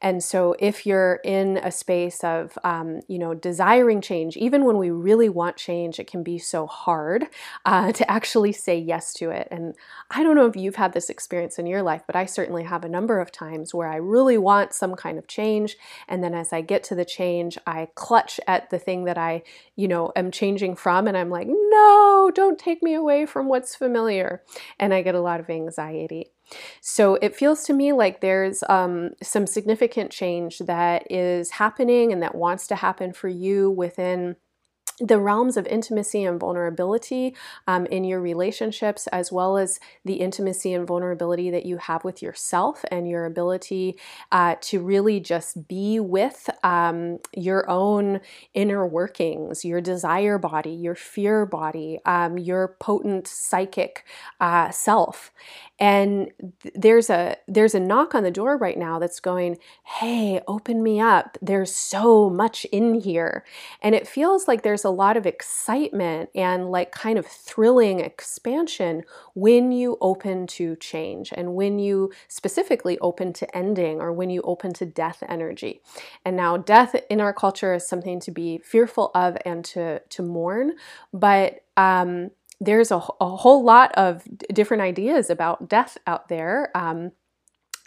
And 0.01 0.21
so 0.21 0.55
if 0.59 0.85
you're 0.85 1.21
in 1.23 1.57
a 1.57 1.71
space 1.71 2.23
of, 2.23 2.57
um, 2.63 3.01
you 3.07 3.17
know, 3.17 3.33
desiring 3.33 4.01
change, 4.01 4.35
even 4.35 4.65
when 4.65 4.77
we 4.77 4.89
really 4.89 5.29
want 5.29 5.55
change, 5.55 5.99
it 5.99 6.07
can 6.07 6.23
be 6.23 6.37
so 6.37 6.67
hard 6.67 7.27
uh, 7.65 7.93
to 7.93 8.11
actually 8.11 8.51
say 8.51 8.77
yes 8.77 9.13
to 9.13 9.29
it. 9.29 9.47
And 9.49 9.75
I 10.09 10.23
don't 10.23 10.35
know 10.35 10.45
if 10.45 10.57
you've 10.57 10.75
had 10.75 10.91
this 10.91 11.09
experience 11.09 11.57
in 11.57 11.65
your 11.65 11.83
life, 11.83 12.01
but 12.05 12.17
I 12.17 12.25
certainly 12.25 12.63
have 12.63 12.83
a 12.83 12.89
number 12.89 13.19
of 13.19 13.31
times 13.31 13.73
where 13.73 13.87
I 13.87 13.95
really 13.95 14.37
want 14.37 14.73
some 14.73 14.95
kind 14.95 15.17
of 15.17 15.27
change. 15.27 15.77
And 16.09 16.21
then 16.21 16.33
as 16.33 16.51
I 16.51 16.59
get 16.61 16.83
to 16.85 16.95
the 16.95 17.05
change, 17.05 17.57
I 17.65 17.87
clutch 17.95 18.41
at 18.45 18.69
the 18.71 18.79
thing 18.79 19.05
that 19.05 19.17
I, 19.17 19.43
you 19.77 19.87
know, 19.87 20.11
am 20.17 20.31
changing 20.31 20.75
from. 20.75 21.07
And 21.07 21.15
I'm 21.15 21.29
like, 21.29 21.47
no, 21.47 22.31
don't 22.33 22.59
take 22.59 22.83
me 22.83 22.93
away 22.93 23.25
from 23.25 23.47
what's 23.47 23.75
familiar. 23.75 24.43
And 24.77 24.93
I 24.93 25.01
get 25.01 25.15
a 25.15 25.21
lot 25.21 25.39
of 25.39 25.47
anxiety. 25.61 26.31
So 26.81 27.15
it 27.15 27.35
feels 27.35 27.63
to 27.63 27.73
me 27.73 27.93
like 27.93 28.21
there's 28.21 28.63
um, 28.69 29.11
some 29.21 29.47
significant 29.47 30.11
change 30.11 30.59
that 30.59 31.09
is 31.09 31.51
happening 31.51 32.11
and 32.11 32.21
that 32.23 32.35
wants 32.35 32.67
to 32.67 32.75
happen 32.75 33.13
for 33.13 33.29
you 33.29 33.71
within 33.71 34.35
the 35.01 35.19
realms 35.19 35.57
of 35.57 35.65
intimacy 35.67 36.23
and 36.23 36.39
vulnerability 36.39 37.35
um, 37.67 37.85
in 37.87 38.03
your 38.03 38.21
relationships, 38.21 39.07
as 39.07 39.31
well 39.31 39.57
as 39.57 39.79
the 40.05 40.15
intimacy 40.15 40.73
and 40.73 40.87
vulnerability 40.87 41.49
that 41.49 41.65
you 41.65 41.77
have 41.77 42.03
with 42.03 42.21
yourself 42.21 42.85
and 42.91 43.09
your 43.09 43.25
ability 43.25 43.97
uh, 44.31 44.55
to 44.61 44.79
really 44.79 45.19
just 45.19 45.67
be 45.67 45.99
with 45.99 46.49
um, 46.63 47.17
your 47.35 47.69
own 47.69 48.21
inner 48.53 48.85
workings, 48.85 49.65
your 49.65 49.81
desire 49.81 50.37
body, 50.37 50.71
your 50.71 50.95
fear 50.95 51.45
body, 51.45 51.99
um, 52.05 52.37
your 52.37 52.75
potent 52.79 53.27
psychic 53.27 54.05
uh, 54.39 54.69
self. 54.69 55.31
And 55.79 56.31
th- 56.61 56.75
there's 56.75 57.09
a 57.09 57.37
there's 57.47 57.73
a 57.73 57.79
knock 57.79 58.13
on 58.13 58.21
the 58.23 58.29
door 58.29 58.55
right 58.57 58.77
now 58.77 58.99
that's 58.99 59.19
going, 59.19 59.57
"Hey, 59.83 60.39
open 60.47 60.83
me 60.83 60.99
up. 60.99 61.37
There's 61.41 61.75
so 61.75 62.29
much 62.29 62.65
in 62.65 62.95
here." 63.01 63.43
And 63.81 63.95
it 63.95 64.07
feels 64.07 64.47
like 64.47 64.61
there's 64.61 64.83
a 64.83 64.90
lot 64.91 65.17
of 65.17 65.25
excitement 65.25 66.29
and 66.35 66.71
like 66.71 66.91
kind 66.91 67.17
of 67.17 67.25
thrilling 67.25 67.99
expansion 67.99 69.03
when 69.33 69.71
you 69.71 69.97
open 70.01 70.47
to 70.47 70.75
change 70.77 71.31
and 71.35 71.55
when 71.55 71.79
you 71.79 72.11
specifically 72.27 72.97
open 72.99 73.33
to 73.33 73.57
ending 73.57 74.01
or 74.01 74.11
when 74.11 74.29
you 74.29 74.41
open 74.41 74.73
to 74.73 74.85
death 74.85 75.23
energy. 75.27 75.81
And 76.25 76.35
now 76.35 76.57
death 76.57 76.95
in 77.09 77.21
our 77.21 77.33
culture 77.33 77.73
is 77.73 77.87
something 77.87 78.19
to 78.21 78.31
be 78.31 78.59
fearful 78.59 79.11
of 79.15 79.37
and 79.45 79.63
to 79.65 79.99
to 79.99 80.23
mourn, 80.23 80.73
but 81.13 81.63
um 81.77 82.31
there's 82.63 82.91
a, 82.91 83.01
a, 83.19 83.35
whole 83.37 83.63
lot 83.63 83.91
of 83.95 84.23
different 84.53 84.83
ideas 84.83 85.31
about 85.31 85.67
death 85.67 85.97
out 86.05 86.29
there. 86.29 86.69
Um, 86.75 87.11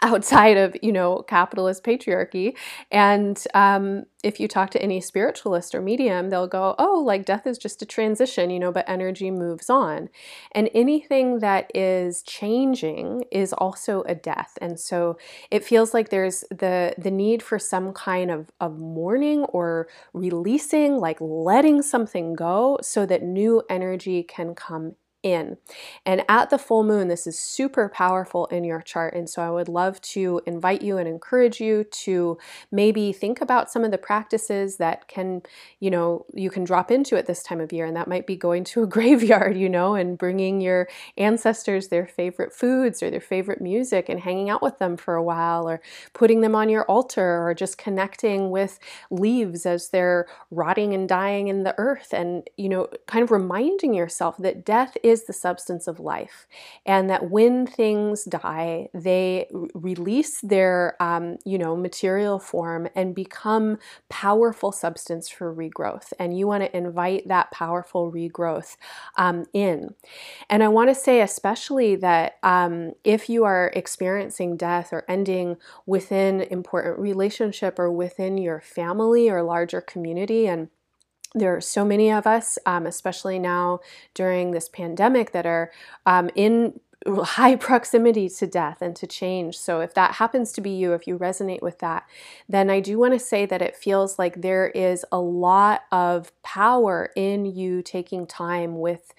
outside 0.04 0.56
of 0.56 0.76
you 0.82 0.92
know 0.92 1.22
capitalist 1.28 1.84
patriarchy. 1.84 2.54
And 2.90 3.42
um, 3.54 4.04
if 4.22 4.40
you 4.40 4.48
talk 4.48 4.70
to 4.70 4.82
any 4.82 5.00
spiritualist 5.00 5.74
or 5.74 5.80
medium 5.82 6.30
they'll 6.30 6.46
go 6.46 6.74
oh 6.78 7.02
like 7.04 7.24
death 7.26 7.46
is 7.46 7.58
just 7.58 7.82
a 7.82 7.86
transition 7.86 8.50
you 8.50 8.58
know 8.58 8.72
but 8.72 8.88
energy 8.88 9.30
moves 9.30 9.70
on. 9.70 10.08
And 10.52 10.70
anything 10.74 11.40
that 11.40 11.70
is 11.74 12.22
changing 12.22 13.24
is 13.32 13.52
also 13.52 14.02
a 14.02 14.14
death. 14.14 14.58
And 14.60 14.78
so 14.78 15.18
it 15.50 15.64
feels 15.64 15.94
like 15.94 16.08
there's 16.10 16.44
the 16.50 16.94
the 16.98 17.10
need 17.10 17.42
for 17.42 17.58
some 17.58 17.92
kind 17.92 18.30
of 18.30 18.50
of 18.60 18.78
mourning 18.78 19.44
or 19.44 19.88
releasing 20.12 20.98
like 20.98 21.18
letting 21.20 21.82
something 21.82 22.34
go 22.34 22.78
so 22.82 23.06
that 23.06 23.22
new 23.22 23.62
energy 23.70 24.22
can 24.22 24.54
come 24.54 24.94
in. 25.24 25.56
And 26.06 26.22
at 26.28 26.50
the 26.50 26.58
full 26.58 26.84
moon, 26.84 27.08
this 27.08 27.26
is 27.26 27.38
super 27.38 27.88
powerful 27.88 28.46
in 28.46 28.62
your 28.62 28.82
chart. 28.82 29.14
And 29.14 29.28
so 29.28 29.42
I 29.42 29.50
would 29.50 29.68
love 29.68 30.00
to 30.02 30.42
invite 30.46 30.82
you 30.82 30.98
and 30.98 31.08
encourage 31.08 31.60
you 31.60 31.84
to 31.84 32.38
maybe 32.70 33.12
think 33.12 33.40
about 33.40 33.70
some 33.70 33.84
of 33.84 33.90
the 33.90 33.98
practices 33.98 34.76
that 34.76 35.08
can, 35.08 35.42
you 35.80 35.90
know, 35.90 36.26
you 36.34 36.50
can 36.50 36.62
drop 36.62 36.90
into 36.90 37.16
at 37.16 37.26
this 37.26 37.42
time 37.42 37.60
of 37.60 37.72
year. 37.72 37.86
And 37.86 37.96
that 37.96 38.06
might 38.06 38.26
be 38.26 38.36
going 38.36 38.64
to 38.64 38.82
a 38.82 38.86
graveyard, 38.94 39.56
you 39.56 39.68
know, 39.68 39.94
and 39.94 40.18
bringing 40.18 40.60
your 40.60 40.88
ancestors 41.16 41.88
their 41.88 42.06
favorite 42.06 42.52
foods 42.52 43.02
or 43.02 43.10
their 43.10 43.20
favorite 43.20 43.62
music 43.62 44.08
and 44.10 44.20
hanging 44.20 44.50
out 44.50 44.62
with 44.62 44.78
them 44.78 44.96
for 44.96 45.14
a 45.14 45.22
while, 45.22 45.68
or 45.68 45.80
putting 46.12 46.42
them 46.42 46.54
on 46.54 46.68
your 46.68 46.84
altar, 46.84 47.46
or 47.46 47.54
just 47.54 47.78
connecting 47.78 48.50
with 48.50 48.78
leaves 49.10 49.64
as 49.64 49.88
they're 49.88 50.26
rotting 50.50 50.92
and 50.92 51.08
dying 51.08 51.48
in 51.48 51.62
the 51.62 51.74
earth. 51.78 52.12
And, 52.12 52.48
you 52.58 52.68
know, 52.68 52.88
kind 53.06 53.22
of 53.22 53.30
reminding 53.30 53.94
yourself 53.94 54.36
that 54.38 54.66
death 54.66 54.96
is 55.02 55.13
is 55.14 55.24
the 55.24 55.32
substance 55.32 55.84
of 55.90 55.98
life, 56.14 56.46
and 56.84 57.08
that 57.10 57.30
when 57.30 57.66
things 57.66 58.24
die, 58.24 58.88
they 58.92 59.46
release 59.90 60.40
their, 60.42 60.96
um, 61.00 61.38
you 61.44 61.58
know, 61.62 61.74
material 61.76 62.38
form 62.38 62.82
and 62.94 63.14
become 63.14 63.78
powerful 64.08 64.72
substance 64.72 65.28
for 65.36 65.54
regrowth. 65.54 66.12
And 66.18 66.36
you 66.38 66.46
want 66.46 66.62
to 66.64 66.76
invite 66.76 67.28
that 67.28 67.50
powerful 67.50 68.12
regrowth 68.12 68.76
um, 69.16 69.46
in. 69.52 69.94
And 70.50 70.62
I 70.62 70.68
want 70.68 70.90
to 70.90 70.94
say, 71.06 71.20
especially 71.20 71.96
that 71.96 72.38
um, 72.42 72.92
if 73.04 73.28
you 73.32 73.44
are 73.44 73.72
experiencing 73.74 74.56
death 74.56 74.92
or 74.92 75.04
ending 75.08 75.56
within 75.86 76.40
important 76.40 76.98
relationship 76.98 77.78
or 77.78 77.90
within 77.90 78.38
your 78.38 78.60
family 78.60 79.30
or 79.30 79.42
larger 79.42 79.80
community, 79.80 80.46
and 80.46 80.68
there 81.34 81.56
are 81.56 81.60
so 81.60 81.84
many 81.84 82.12
of 82.12 82.26
us, 82.26 82.58
um, 82.64 82.86
especially 82.86 83.38
now 83.38 83.80
during 84.14 84.52
this 84.52 84.68
pandemic, 84.68 85.32
that 85.32 85.46
are 85.46 85.72
um, 86.06 86.30
in 86.34 86.78
high 87.06 87.56
proximity 87.56 88.28
to 88.28 88.46
death 88.46 88.80
and 88.80 88.96
to 88.96 89.06
change. 89.06 89.58
So, 89.58 89.80
if 89.80 89.94
that 89.94 90.14
happens 90.14 90.52
to 90.52 90.60
be 90.60 90.70
you, 90.70 90.92
if 90.92 91.06
you 91.06 91.18
resonate 91.18 91.62
with 91.62 91.78
that, 91.80 92.04
then 92.48 92.70
I 92.70 92.80
do 92.80 92.98
want 92.98 93.12
to 93.14 93.18
say 93.18 93.46
that 93.46 93.62
it 93.62 93.76
feels 93.76 94.18
like 94.18 94.40
there 94.40 94.68
is 94.68 95.04
a 95.12 95.20
lot 95.20 95.82
of 95.92 96.32
power 96.42 97.10
in 97.16 97.44
you 97.46 97.82
taking 97.82 98.26
time 98.26 98.78
with 98.78 99.12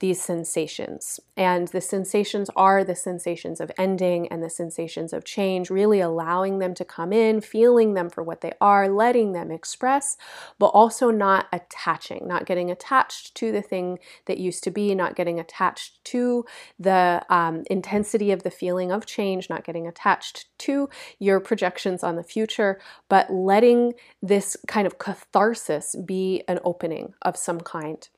these 0.00 0.20
sensations. 0.20 1.18
And 1.36 1.68
the 1.68 1.80
sensations 1.80 2.50
are 2.54 2.84
the 2.84 2.94
sensations 2.94 3.60
of 3.60 3.72
ending 3.76 4.28
and 4.28 4.42
the 4.42 4.50
sensations 4.50 5.12
of 5.12 5.24
change, 5.24 5.70
really 5.70 6.00
allowing 6.00 6.58
them 6.58 6.74
to 6.74 6.84
come 6.84 7.12
in, 7.12 7.40
feeling 7.40 7.94
them 7.94 8.08
for 8.08 8.22
what 8.22 8.40
they 8.40 8.52
are, 8.60 8.88
letting 8.88 9.32
them 9.32 9.50
express, 9.50 10.16
but 10.58 10.66
also 10.66 11.10
not 11.10 11.46
attaching, 11.52 12.28
not 12.28 12.46
getting 12.46 12.70
attached 12.70 13.34
to 13.36 13.50
the 13.50 13.62
thing 13.62 13.98
that 14.26 14.38
used 14.38 14.62
to 14.64 14.70
be, 14.70 14.94
not 14.94 15.16
getting 15.16 15.40
attached 15.40 16.02
to 16.04 16.44
the 16.78 17.24
um, 17.28 17.64
intensity 17.70 18.30
of 18.32 18.42
the 18.42 18.50
feeling 18.50 18.92
of 18.92 19.06
change, 19.06 19.48
not 19.48 19.64
getting 19.64 19.86
attached 19.86 20.46
to 20.58 20.88
your 21.18 21.40
projections 21.40 22.02
on 22.02 22.16
the 22.16 22.22
future, 22.22 22.80
but 23.08 23.30
letting 23.32 23.94
this 24.22 24.56
kind 24.66 24.86
of 24.86 24.98
catharsis 24.98 25.96
be 26.04 26.42
an 26.48 26.58
opening 26.64 27.14
of 27.22 27.36
some 27.36 27.60
kind. 27.60 28.08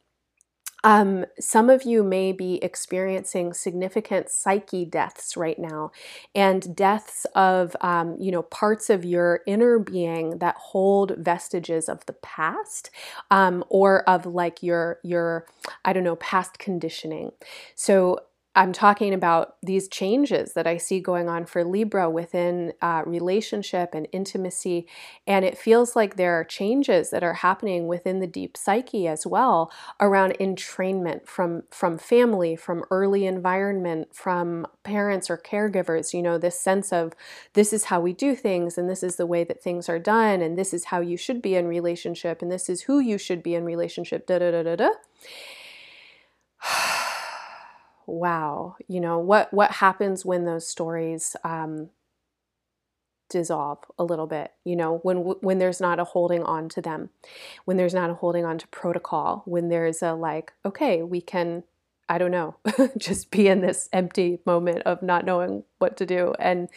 Um, 0.83 1.27
some 1.39 1.69
of 1.69 1.83
you 1.83 2.03
may 2.03 2.33
be 2.33 2.63
experiencing 2.63 3.53
significant 3.53 4.31
psyche 4.31 4.85
deaths 4.85 5.37
right 5.37 5.59
now, 5.59 5.91
and 6.35 6.75
deaths 6.75 7.27
of 7.35 7.77
um, 7.81 8.17
you 8.19 8.33
know 8.33 8.43
parts 8.43 8.89
of 8.89 9.05
your 9.05 9.41
inner 9.47 9.79
being 9.79 10.39
that 10.39 10.57
hold 10.57 11.15
vestiges 11.19 11.89
of 11.89 12.05
the 12.07 12.15
past, 12.15 12.91
um, 13.31 13.65
or 13.69 14.09
of 14.09 14.25
like 14.27 14.63
your 14.63 15.01
your 15.03 15.47
I 15.85 15.93
don't 15.93 16.05
know 16.05 16.17
past 16.17 16.59
conditioning. 16.59 17.33
So 17.75 18.21
I'm 18.57 18.73
talking 18.73 19.15
about 19.15 19.57
these 19.63 19.87
changes 19.89 20.55
that 20.55 20.67
I 20.67 20.77
see 20.77 20.99
going 20.99 21.29
on 21.29 21.47
for 21.47 21.63
Libra 21.63 22.11
within 22.11 22.73
uh, 22.83 23.03
relationship 23.07 23.95
and 23.95 24.09
intimacy. 24.11 24.89
And 25.25 25.45
it 25.45 25.57
feels 25.57 25.95
like 25.95 26.17
there 26.17 26.35
are 26.35 26.45
changes 26.45 27.11
that 27.11 27.23
are 27.23 27.35
happening 27.35 27.87
within 27.87 28.19
the 28.19 28.27
deep 28.27 28.57
psyche 28.57 29.07
as 29.07 29.25
well 29.25 29.71
around 30.01 30.37
entrainment 30.41 31.29
from, 31.29 31.63
from 31.71 31.97
family, 31.97 32.57
from 32.57 32.85
early 32.91 33.25
environment, 33.25 34.09
from 34.13 34.67
parents 34.83 35.31
or 35.31 35.39
caregivers. 35.39 36.13
You 36.13 36.23
know, 36.23 36.37
this 36.37 36.59
sense 36.59 36.93
of 36.93 37.13
this 37.55 37.73
is 37.73 37.85
how 37.85 38.01
we 38.01 38.13
do 38.13 38.35
things, 38.35 38.77
and 38.77 38.91
this 38.91 39.05
is 39.05 39.15
the 39.15 39.27
way 39.27 39.45
that 39.45 39.63
things 39.63 39.89
are 39.89 40.01
done, 40.01 40.43
and 40.43 40.59
this 40.59 40.75
is 40.75 40.87
how 40.87 41.01
you 41.01 41.17
should 41.17 41.41
be 41.41 41.55
in 41.55 41.69
relationship, 41.69 42.43
and 42.43 42.51
this 42.51 42.69
is 42.69 42.83
who 42.83 42.99
you 42.99 43.17
should 43.17 43.43
be 43.45 43.55
in 43.55 43.65
relationship, 43.65 44.27
da 44.27 44.39
da 44.41 44.51
da 44.51 44.63
da 44.65 44.77
da 44.77 44.91
wow, 48.11 48.77
you 48.89 49.01
know, 49.01 49.19
what 49.19 49.53
what 49.53 49.73
happens 49.73 50.25
when 50.25 50.45
those 50.45 50.67
stories 50.69 51.37
um, 51.45 51.91
dissolve 53.29 53.79
a 53.99 54.05
little 54.05 54.27
bit? 54.27 54.53
You 54.65 54.77
know 54.77 54.99
when 55.03 55.19
when 55.19 55.59
there's 55.59 55.81
not 55.81 56.01
a 56.01 56.05
holding 56.05 56.43
on 56.45 56.69
to 56.71 56.83
them 56.83 57.11
when 57.65 57.77
there's 57.77 57.95
not 57.95 58.11
a 58.11 58.15
holding 58.15 58.45
on 58.45 58.59
to 58.59 58.69
protocol 58.69 59.43
when 59.47 59.69
there's 59.69 60.03
a 60.03 60.15
like 60.15 60.53
okay 60.65 61.03
we 61.03 61.21
can 61.21 61.65
i 62.09 62.19
don't 62.19 62.31
know 62.31 62.57
just 62.99 63.31
be 63.31 63.49
in 63.49 63.61
this 63.61 63.89
empty 63.93 64.41
moment 64.47 64.83
of 64.85 65.03
not 65.03 65.25
knowing 65.25 65.65
what 65.79 65.97
to 65.97 66.07
do 66.07 66.35
and 66.39 66.69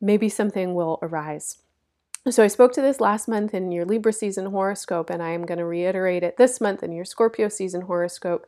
maybe 0.00 0.28
something 0.28 0.74
will 0.74 0.98
arise 1.02 1.58
so, 2.30 2.42
I 2.44 2.48
spoke 2.48 2.72
to 2.74 2.82
this 2.82 3.00
last 3.00 3.28
month 3.28 3.54
in 3.54 3.72
your 3.72 3.84
Libra 3.84 4.12
season 4.12 4.46
horoscope, 4.46 5.10
and 5.10 5.22
I 5.22 5.30
am 5.30 5.46
going 5.46 5.58
to 5.58 5.64
reiterate 5.64 6.22
it 6.22 6.36
this 6.36 6.60
month 6.60 6.82
in 6.82 6.92
your 6.92 7.04
Scorpio 7.04 7.48
season 7.48 7.82
horoscope. 7.82 8.46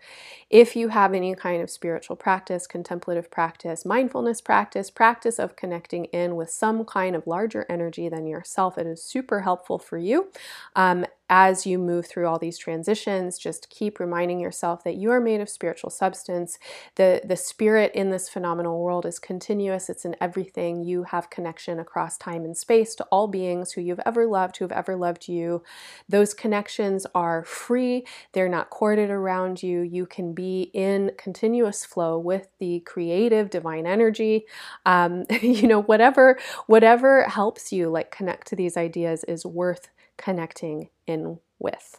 If 0.50 0.76
you 0.76 0.88
have 0.88 1.14
any 1.14 1.34
kind 1.34 1.62
of 1.62 1.70
spiritual 1.70 2.16
practice, 2.16 2.66
contemplative 2.66 3.30
practice, 3.30 3.84
mindfulness 3.84 4.40
practice, 4.40 4.90
practice 4.90 5.38
of 5.38 5.56
connecting 5.56 6.06
in 6.06 6.36
with 6.36 6.50
some 6.50 6.84
kind 6.84 7.16
of 7.16 7.26
larger 7.26 7.66
energy 7.68 8.08
than 8.08 8.26
yourself, 8.26 8.78
it 8.78 8.86
is 8.86 9.02
super 9.02 9.40
helpful 9.42 9.78
for 9.78 9.98
you. 9.98 10.28
Um, 10.76 11.06
as 11.28 11.66
you 11.66 11.78
move 11.78 12.06
through 12.06 12.26
all 12.26 12.38
these 12.38 12.56
transitions, 12.56 13.38
just 13.38 13.68
keep 13.68 14.00
reminding 14.00 14.40
yourself 14.40 14.82
that 14.84 14.96
you 14.96 15.10
are 15.10 15.20
made 15.20 15.40
of 15.40 15.48
spiritual 15.48 15.90
substance. 15.90 16.58
The, 16.94 17.20
the 17.24 17.36
spirit 17.36 17.92
in 17.94 18.10
this 18.10 18.28
phenomenal 18.28 18.80
world 18.80 19.04
is 19.04 19.18
continuous, 19.18 19.90
it's 19.90 20.04
in 20.04 20.16
everything. 20.20 20.82
You 20.82 21.04
have 21.04 21.30
connection 21.30 21.78
across 21.78 22.16
time 22.16 22.44
and 22.44 22.56
space 22.56 22.94
to 22.96 23.04
all 23.10 23.28
beings 23.28 23.72
who 23.72 23.82
you've 23.82 24.00
ever 24.06 24.26
loved, 24.26 24.56
who 24.56 24.64
have 24.64 24.72
ever 24.72 24.96
loved 24.96 25.28
you. 25.28 25.62
Those 26.08 26.32
connections 26.32 27.06
are 27.14 27.44
free, 27.44 28.06
they're 28.32 28.48
not 28.48 28.70
corded 28.70 29.10
around 29.10 29.62
you. 29.62 29.80
You 29.82 30.06
can 30.06 30.32
be 30.32 30.70
in 30.72 31.12
continuous 31.18 31.84
flow 31.84 32.18
with 32.18 32.48
the 32.58 32.80
creative 32.80 33.50
divine 33.50 33.86
energy. 33.86 34.46
Um, 34.86 35.24
you 35.42 35.66
know, 35.66 35.82
whatever, 35.82 36.38
whatever 36.66 37.24
helps 37.24 37.72
you 37.72 37.90
like 37.90 38.10
connect 38.10 38.46
to 38.48 38.56
these 38.56 38.76
ideas 38.76 39.24
is 39.24 39.44
worth 39.44 39.88
connecting 40.18 40.90
in 41.06 41.38
with. 41.58 41.96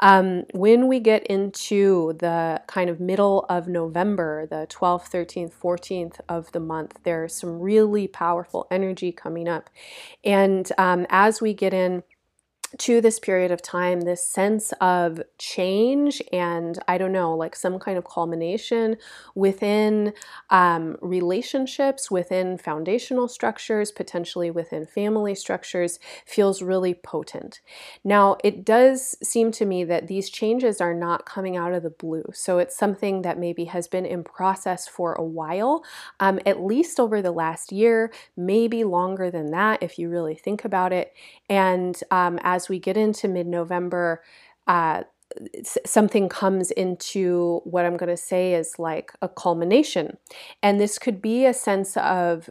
Um, 0.00 0.44
when 0.54 0.86
we 0.86 1.00
get 1.00 1.26
into 1.26 2.12
the 2.18 2.62
kind 2.68 2.88
of 2.88 3.00
middle 3.00 3.44
of 3.48 3.66
November, 3.66 4.46
the 4.46 4.66
12th, 4.70 5.10
13th, 5.10 5.52
14th 5.52 6.20
of 6.28 6.52
the 6.52 6.60
month, 6.60 6.98
there's 7.02 7.34
some 7.34 7.58
really 7.58 8.06
powerful 8.06 8.68
energy 8.70 9.10
coming 9.10 9.48
up. 9.48 9.68
And 10.24 10.70
um, 10.78 11.06
as 11.10 11.40
we 11.40 11.54
get 11.54 11.74
in, 11.74 12.04
to 12.76 13.00
this 13.00 13.18
period 13.18 13.50
of 13.50 13.62
time, 13.62 14.02
this 14.02 14.26
sense 14.26 14.72
of 14.80 15.22
change 15.38 16.22
and 16.32 16.78
I 16.86 16.98
don't 16.98 17.12
know, 17.12 17.34
like 17.34 17.56
some 17.56 17.78
kind 17.78 17.96
of 17.96 18.04
culmination 18.04 18.96
within 19.34 20.12
um, 20.50 20.96
relationships, 21.00 22.10
within 22.10 22.58
foundational 22.58 23.26
structures, 23.26 23.90
potentially 23.90 24.50
within 24.50 24.84
family 24.84 25.34
structures, 25.34 25.98
feels 26.26 26.60
really 26.60 26.92
potent. 26.94 27.60
Now, 28.04 28.36
it 28.44 28.64
does 28.64 29.16
seem 29.22 29.50
to 29.52 29.64
me 29.64 29.84
that 29.84 30.06
these 30.06 30.28
changes 30.28 30.80
are 30.80 30.94
not 30.94 31.24
coming 31.24 31.56
out 31.56 31.72
of 31.72 31.82
the 31.82 31.90
blue. 31.90 32.24
So 32.34 32.58
it's 32.58 32.76
something 32.76 33.22
that 33.22 33.38
maybe 33.38 33.64
has 33.64 33.88
been 33.88 34.04
in 34.04 34.24
process 34.24 34.86
for 34.86 35.14
a 35.14 35.24
while, 35.24 35.84
um, 36.20 36.38
at 36.44 36.60
least 36.60 37.00
over 37.00 37.22
the 37.22 37.32
last 37.32 37.72
year, 37.72 38.12
maybe 38.36 38.84
longer 38.84 39.30
than 39.30 39.50
that 39.52 39.82
if 39.82 39.98
you 39.98 40.10
really 40.10 40.34
think 40.34 40.64
about 40.64 40.92
it. 40.92 41.14
And 41.48 41.98
um, 42.10 42.38
as 42.42 42.57
we 42.66 42.78
get 42.78 42.96
into 42.96 43.28
mid 43.28 43.46
November, 43.46 44.22
uh, 44.66 45.02
something 45.84 46.28
comes 46.28 46.70
into 46.70 47.60
what 47.64 47.84
I'm 47.84 47.96
going 47.96 48.08
to 48.08 48.16
say 48.16 48.54
is 48.54 48.78
like 48.78 49.12
a 49.20 49.28
culmination. 49.28 50.16
And 50.62 50.80
this 50.80 50.98
could 50.98 51.20
be 51.20 51.44
a 51.44 51.52
sense 51.52 51.96
of 51.98 52.48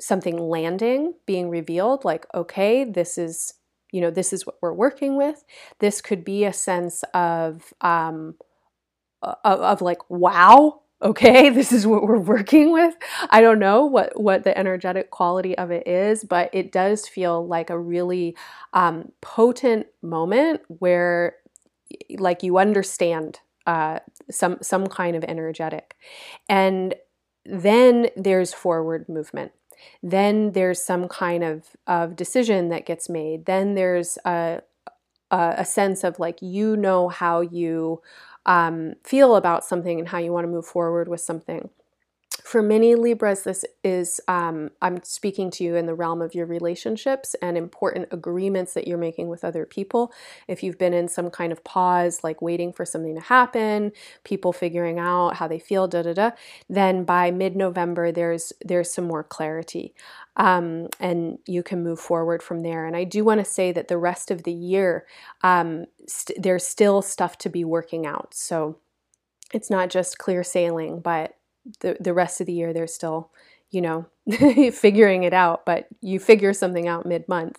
something 0.00 0.38
landing, 0.38 1.14
being 1.26 1.50
revealed, 1.50 2.04
like, 2.04 2.26
okay, 2.34 2.84
this 2.84 3.18
is, 3.18 3.54
you 3.92 4.00
know, 4.00 4.10
this 4.10 4.32
is 4.32 4.46
what 4.46 4.56
we're 4.62 4.72
working 4.72 5.16
with. 5.16 5.44
This 5.80 6.00
could 6.00 6.24
be 6.24 6.44
a 6.44 6.52
sense 6.52 7.02
of, 7.14 7.74
um, 7.80 8.36
of, 9.22 9.60
of 9.60 9.82
like, 9.82 10.08
wow, 10.08 10.82
okay 11.02 11.50
this 11.50 11.72
is 11.72 11.86
what 11.86 12.02
we're 12.02 12.18
working 12.18 12.72
with. 12.72 12.94
I 13.30 13.40
don't 13.40 13.58
know 13.58 13.84
what 13.84 14.20
what 14.20 14.44
the 14.44 14.56
energetic 14.56 15.10
quality 15.10 15.56
of 15.56 15.70
it 15.70 15.86
is 15.86 16.24
but 16.24 16.50
it 16.52 16.72
does 16.72 17.08
feel 17.08 17.46
like 17.46 17.70
a 17.70 17.78
really 17.78 18.36
um, 18.72 19.12
potent 19.20 19.86
moment 20.02 20.60
where 20.68 21.36
like 22.18 22.42
you 22.42 22.58
understand 22.58 23.40
uh, 23.66 24.00
some 24.30 24.58
some 24.62 24.86
kind 24.86 25.16
of 25.16 25.24
energetic. 25.24 25.96
And 26.48 26.94
then 27.44 28.08
there's 28.16 28.52
forward 28.52 29.08
movement. 29.08 29.52
Then 30.02 30.52
there's 30.52 30.84
some 30.84 31.08
kind 31.08 31.42
of, 31.42 31.68
of 31.86 32.14
decision 32.14 32.68
that 32.68 32.84
gets 32.84 33.08
made. 33.08 33.46
Then 33.46 33.74
there's 33.74 34.18
a, 34.26 34.60
a, 35.30 35.54
a 35.58 35.64
sense 35.64 36.04
of 36.04 36.18
like 36.18 36.42
you 36.42 36.76
know 36.76 37.08
how 37.08 37.40
you 37.40 38.02
um, 38.50 38.94
feel 39.04 39.36
about 39.36 39.64
something 39.64 39.98
and 40.00 40.08
how 40.08 40.18
you 40.18 40.32
want 40.32 40.44
to 40.44 40.50
move 40.50 40.66
forward 40.66 41.08
with 41.08 41.20
something. 41.20 41.70
For 42.44 42.62
many 42.62 42.94
Libras, 42.94 43.42
this 43.42 43.64
is, 43.84 44.20
um, 44.26 44.70
I'm 44.80 45.02
speaking 45.02 45.50
to 45.52 45.64
you 45.64 45.76
in 45.76 45.86
the 45.86 45.94
realm 45.94 46.22
of 46.22 46.34
your 46.34 46.46
relationships 46.46 47.34
and 47.42 47.56
important 47.56 48.08
agreements 48.12 48.74
that 48.74 48.88
you're 48.88 48.98
making 48.98 49.28
with 49.28 49.44
other 49.44 49.66
people. 49.66 50.12
If 50.48 50.62
you've 50.62 50.78
been 50.78 50.94
in 50.94 51.08
some 51.08 51.30
kind 51.30 51.52
of 51.52 51.62
pause, 51.64 52.24
like 52.24 52.40
waiting 52.40 52.72
for 52.72 52.84
something 52.84 53.14
to 53.14 53.20
happen, 53.20 53.92
people 54.24 54.52
figuring 54.52 54.98
out 54.98 55.36
how 55.36 55.48
they 55.48 55.58
feel, 55.58 55.86
da 55.86 56.02
da 56.02 56.12
da, 56.12 56.30
then 56.68 57.04
by 57.04 57.30
mid 57.30 57.56
November, 57.56 58.10
there's, 58.10 58.52
there's 58.64 58.92
some 58.92 59.06
more 59.06 59.24
clarity. 59.24 59.94
Um, 60.36 60.88
and 60.98 61.38
you 61.46 61.62
can 61.62 61.84
move 61.84 62.00
forward 62.00 62.42
from 62.42 62.60
there. 62.62 62.86
And 62.86 62.96
I 62.96 63.04
do 63.04 63.24
want 63.24 63.40
to 63.40 63.44
say 63.44 63.72
that 63.72 63.88
the 63.88 63.98
rest 63.98 64.30
of 64.30 64.44
the 64.44 64.52
year, 64.52 65.06
um, 65.42 65.86
st- 66.06 66.42
there's 66.42 66.66
still 66.66 67.02
stuff 67.02 67.38
to 67.38 67.48
be 67.48 67.64
working 67.64 68.06
out. 68.06 68.34
So 68.34 68.78
it's 69.52 69.70
not 69.70 69.90
just 69.90 70.18
clear 70.18 70.42
sailing, 70.42 71.00
but 71.00 71.36
the 71.80 71.96
the 72.00 72.14
rest 72.14 72.40
of 72.40 72.46
the 72.46 72.52
year 72.52 72.72
they're 72.72 72.86
still 72.86 73.30
you 73.70 73.80
know 73.80 74.06
figuring 74.72 75.24
it 75.24 75.32
out, 75.34 75.66
but 75.66 75.88
you 76.00 76.18
figure 76.20 76.52
something 76.52 76.88
out 76.88 77.06
mid 77.06 77.28
month. 77.28 77.58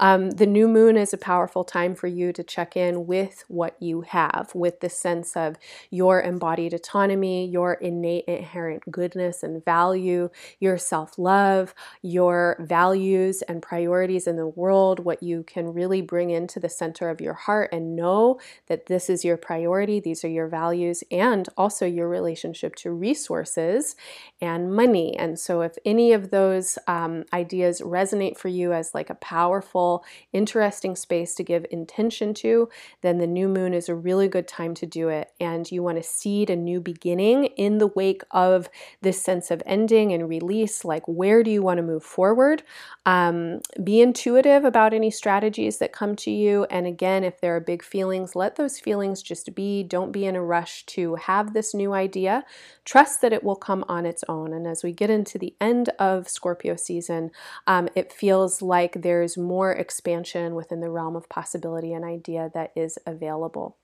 Um, 0.00 0.30
the 0.32 0.46
new 0.46 0.68
moon 0.68 0.96
is 0.96 1.12
a 1.12 1.18
powerful 1.18 1.64
time 1.64 1.94
for 1.94 2.06
you 2.06 2.32
to 2.32 2.42
check 2.42 2.76
in 2.76 3.06
with 3.06 3.44
what 3.48 3.76
you 3.80 4.02
have, 4.02 4.50
with 4.54 4.80
the 4.80 4.88
sense 4.90 5.36
of 5.36 5.56
your 5.90 6.20
embodied 6.22 6.74
autonomy, 6.74 7.46
your 7.48 7.74
innate 7.74 8.24
inherent 8.26 8.82
goodness 8.90 9.42
and 9.42 9.64
value, 9.64 10.30
your 10.60 10.78
self 10.78 11.18
love, 11.18 11.74
your 12.02 12.56
values 12.60 13.42
and 13.42 13.62
priorities 13.62 14.26
in 14.26 14.36
the 14.36 14.46
world, 14.48 15.00
what 15.00 15.22
you 15.22 15.44
can 15.44 15.72
really 15.72 16.02
bring 16.02 16.30
into 16.30 16.60
the 16.60 16.68
center 16.68 17.10
of 17.10 17.20
your 17.20 17.34
heart 17.34 17.70
and 17.72 17.96
know 17.96 18.40
that 18.68 18.86
this 18.86 19.10
is 19.10 19.24
your 19.24 19.36
priority, 19.36 20.00
these 20.00 20.24
are 20.24 20.28
your 20.28 20.48
values, 20.48 21.04
and 21.10 21.48
also 21.56 21.86
your 21.86 22.08
relationship 22.08 22.74
to 22.76 22.90
resources 22.92 23.96
and 24.40 24.74
money. 24.74 25.16
And 25.16 25.38
so, 25.38 25.62
if 25.62 25.76
any 25.84 26.11
of 26.12 26.30
those 26.30 26.78
um, 26.86 27.24
ideas 27.32 27.80
resonate 27.80 28.36
for 28.36 28.48
you 28.48 28.72
as 28.72 28.94
like 28.94 29.10
a 29.10 29.14
powerful, 29.14 30.04
interesting 30.32 30.96
space 30.96 31.34
to 31.34 31.44
give 31.44 31.66
intention 31.70 32.34
to, 32.34 32.68
then 33.00 33.18
the 33.18 33.26
new 33.26 33.48
moon 33.48 33.74
is 33.74 33.88
a 33.88 33.94
really 33.94 34.28
good 34.28 34.48
time 34.48 34.74
to 34.74 34.86
do 34.86 35.08
it. 35.08 35.32
And 35.40 35.70
you 35.70 35.82
want 35.82 35.98
to 35.98 36.02
seed 36.02 36.50
a 36.50 36.56
new 36.56 36.80
beginning 36.80 37.46
in 37.56 37.78
the 37.78 37.86
wake 37.86 38.22
of 38.30 38.68
this 39.00 39.20
sense 39.20 39.50
of 39.50 39.62
ending 39.66 40.12
and 40.12 40.28
release. 40.28 40.84
Like, 40.84 41.06
where 41.06 41.42
do 41.42 41.50
you 41.50 41.62
want 41.62 41.78
to 41.78 41.82
move 41.82 42.04
forward? 42.04 42.62
Um, 43.06 43.60
be 43.82 44.00
intuitive 44.00 44.64
about 44.64 44.94
any 44.94 45.10
strategies 45.10 45.78
that 45.78 45.92
come 45.92 46.16
to 46.16 46.30
you. 46.30 46.64
And 46.70 46.86
again, 46.86 47.24
if 47.24 47.40
there 47.40 47.56
are 47.56 47.60
big 47.60 47.82
feelings, 47.82 48.36
let 48.36 48.56
those 48.56 48.78
feelings 48.78 49.22
just 49.22 49.54
be. 49.54 49.82
Don't 49.82 50.12
be 50.12 50.26
in 50.26 50.36
a 50.36 50.42
rush 50.42 50.84
to 50.86 51.16
have 51.16 51.52
this 51.52 51.74
new 51.74 51.92
idea. 51.92 52.44
Trust 52.84 53.20
that 53.20 53.32
it 53.32 53.42
will 53.42 53.56
come 53.56 53.84
on 53.88 54.06
its 54.06 54.24
own. 54.28 54.52
And 54.52 54.66
as 54.66 54.82
we 54.82 54.92
get 54.92 55.10
into 55.10 55.38
the 55.38 55.54
end 55.60 55.90
of 56.02 56.28
Scorpio 56.28 56.74
season, 56.76 57.30
um, 57.66 57.88
it 57.94 58.12
feels 58.12 58.60
like 58.60 59.02
there's 59.02 59.38
more 59.38 59.72
expansion 59.72 60.54
within 60.54 60.80
the 60.80 60.90
realm 60.90 61.14
of 61.16 61.28
possibility 61.28 61.92
and 61.92 62.04
idea 62.04 62.50
that 62.54 62.72
is 62.74 62.98
available. 63.06 63.76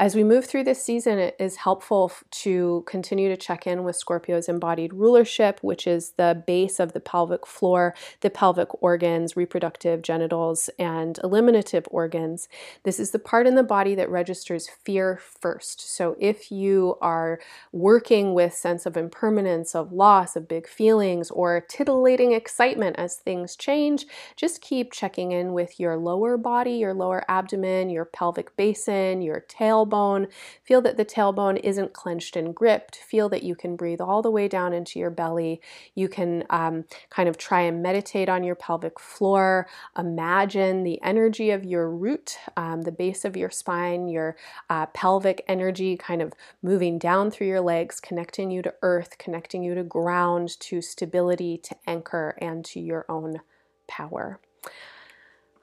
As 0.00 0.14
we 0.14 0.22
move 0.22 0.46
through 0.46 0.62
this 0.62 0.84
season, 0.84 1.18
it 1.18 1.34
is 1.40 1.56
helpful 1.56 2.12
to 2.30 2.84
continue 2.86 3.28
to 3.30 3.36
check 3.36 3.66
in 3.66 3.82
with 3.82 3.96
Scorpio's 3.96 4.48
embodied 4.48 4.94
rulership, 4.94 5.58
which 5.60 5.88
is 5.88 6.12
the 6.12 6.40
base 6.46 6.78
of 6.78 6.92
the 6.92 7.00
pelvic 7.00 7.44
floor, 7.44 7.96
the 8.20 8.30
pelvic 8.30 8.68
organs, 8.80 9.36
reproductive, 9.36 10.02
genitals, 10.02 10.70
and 10.78 11.18
eliminative 11.24 11.88
organs. 11.90 12.48
This 12.84 13.00
is 13.00 13.10
the 13.10 13.18
part 13.18 13.48
in 13.48 13.56
the 13.56 13.64
body 13.64 13.96
that 13.96 14.08
registers 14.08 14.68
fear 14.68 15.18
first. 15.20 15.80
So 15.92 16.14
if 16.20 16.52
you 16.52 16.96
are 17.00 17.40
working 17.72 18.34
with 18.34 18.54
sense 18.54 18.86
of 18.86 18.96
impermanence, 18.96 19.74
of 19.74 19.90
loss, 19.92 20.36
of 20.36 20.46
big 20.46 20.68
feelings, 20.68 21.28
or 21.32 21.64
titillating 21.68 22.30
excitement 22.32 22.94
as 23.00 23.16
things 23.16 23.56
change, 23.56 24.06
just 24.36 24.60
keep 24.60 24.92
checking 24.92 25.32
in 25.32 25.54
with 25.54 25.80
your 25.80 25.96
lower 25.96 26.36
body, 26.36 26.74
your 26.74 26.94
lower 26.94 27.24
abdomen, 27.28 27.90
your 27.90 28.04
pelvic 28.04 28.56
basin, 28.56 29.22
your 29.22 29.37
tailbone. 29.40 30.28
Feel 30.62 30.80
that 30.82 30.96
the 30.96 31.04
tailbone 31.04 31.60
isn't 31.62 31.92
clenched 31.92 32.36
and 32.36 32.54
gripped. 32.54 32.96
Feel 32.96 33.28
that 33.28 33.42
you 33.42 33.54
can 33.54 33.76
breathe 33.76 34.00
all 34.00 34.22
the 34.22 34.30
way 34.30 34.48
down 34.48 34.72
into 34.72 34.98
your 34.98 35.10
belly. 35.10 35.60
You 35.94 36.08
can 36.08 36.44
um, 36.50 36.84
kind 37.10 37.28
of 37.28 37.38
try 37.38 37.62
and 37.62 37.82
meditate 37.82 38.28
on 38.28 38.44
your 38.44 38.54
pelvic 38.54 38.98
floor. 38.98 39.66
Imagine 39.96 40.82
the 40.82 41.00
energy 41.02 41.50
of 41.50 41.64
your 41.64 41.90
root, 41.90 42.38
um, 42.56 42.82
the 42.82 42.92
base 42.92 43.24
of 43.24 43.36
your 43.36 43.50
spine, 43.50 44.08
your 44.08 44.36
uh, 44.70 44.86
pelvic 44.86 45.44
energy 45.48 45.96
kind 45.96 46.22
of 46.22 46.32
moving 46.62 46.98
down 46.98 47.30
through 47.30 47.46
your 47.46 47.60
legs, 47.60 48.00
connecting 48.00 48.50
you 48.50 48.62
to 48.62 48.74
earth, 48.82 49.18
connecting 49.18 49.62
you 49.62 49.74
to 49.74 49.82
ground, 49.82 50.58
to 50.60 50.80
stability, 50.80 51.58
to 51.58 51.76
anchor, 51.86 52.36
and 52.40 52.64
to 52.64 52.80
your 52.80 53.04
own 53.08 53.40
power. 53.86 54.40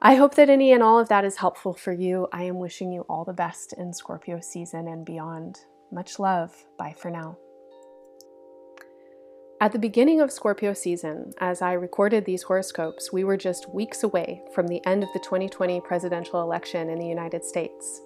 I 0.00 0.16
hope 0.16 0.34
that 0.34 0.50
any 0.50 0.72
and 0.72 0.82
all 0.82 0.98
of 0.98 1.08
that 1.08 1.24
is 1.24 1.36
helpful 1.36 1.72
for 1.72 1.92
you. 1.92 2.28
I 2.30 2.42
am 2.44 2.58
wishing 2.58 2.92
you 2.92 3.06
all 3.08 3.24
the 3.24 3.32
best 3.32 3.72
in 3.72 3.94
Scorpio 3.94 4.40
season 4.40 4.88
and 4.88 5.06
beyond. 5.06 5.60
Much 5.90 6.18
love. 6.18 6.66
Bye 6.78 6.94
for 6.96 7.10
now. 7.10 7.38
At 9.58 9.72
the 9.72 9.78
beginning 9.78 10.20
of 10.20 10.30
Scorpio 10.30 10.74
season, 10.74 11.32
as 11.38 11.62
I 11.62 11.72
recorded 11.72 12.26
these 12.26 12.42
horoscopes, 12.42 13.10
we 13.10 13.24
were 13.24 13.38
just 13.38 13.70
weeks 13.70 14.02
away 14.02 14.42
from 14.54 14.66
the 14.66 14.84
end 14.84 15.02
of 15.02 15.08
the 15.14 15.20
2020 15.20 15.80
presidential 15.80 16.42
election 16.42 16.90
in 16.90 16.98
the 16.98 17.06
United 17.06 17.42
States. 17.42 18.02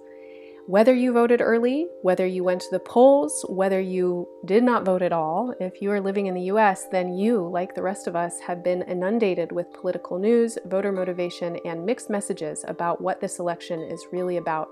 Whether 0.71 0.93
you 0.93 1.11
voted 1.11 1.41
early, 1.41 1.87
whether 2.01 2.25
you 2.25 2.45
went 2.45 2.61
to 2.61 2.71
the 2.71 2.79
polls, 2.79 3.45
whether 3.49 3.81
you 3.81 4.29
did 4.45 4.63
not 4.63 4.85
vote 4.85 5.01
at 5.01 5.11
all, 5.11 5.53
if 5.59 5.81
you 5.81 5.91
are 5.91 5.99
living 5.99 6.27
in 6.27 6.33
the 6.33 6.43
US, 6.43 6.85
then 6.85 7.13
you, 7.13 7.45
like 7.45 7.75
the 7.75 7.81
rest 7.81 8.07
of 8.07 8.15
us, 8.15 8.39
have 8.39 8.63
been 8.63 8.83
inundated 8.83 9.51
with 9.51 9.73
political 9.73 10.17
news, 10.17 10.57
voter 10.63 10.93
motivation, 10.93 11.57
and 11.65 11.85
mixed 11.85 12.09
messages 12.09 12.63
about 12.69 13.01
what 13.01 13.19
this 13.19 13.37
election 13.37 13.81
is 13.81 14.07
really 14.13 14.37
about. 14.37 14.69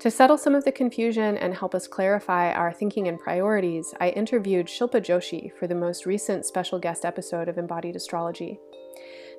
To 0.00 0.10
settle 0.10 0.38
some 0.38 0.54
of 0.54 0.64
the 0.64 0.72
confusion 0.72 1.36
and 1.36 1.54
help 1.54 1.74
us 1.74 1.86
clarify 1.86 2.50
our 2.50 2.72
thinking 2.72 3.06
and 3.06 3.20
priorities, 3.20 3.92
I 4.00 4.08
interviewed 4.08 4.66
Shilpa 4.66 5.02
Joshi 5.02 5.52
for 5.58 5.66
the 5.66 5.74
most 5.74 6.06
recent 6.06 6.46
special 6.46 6.78
guest 6.78 7.04
episode 7.04 7.50
of 7.50 7.58
Embodied 7.58 7.96
Astrology. 7.96 8.58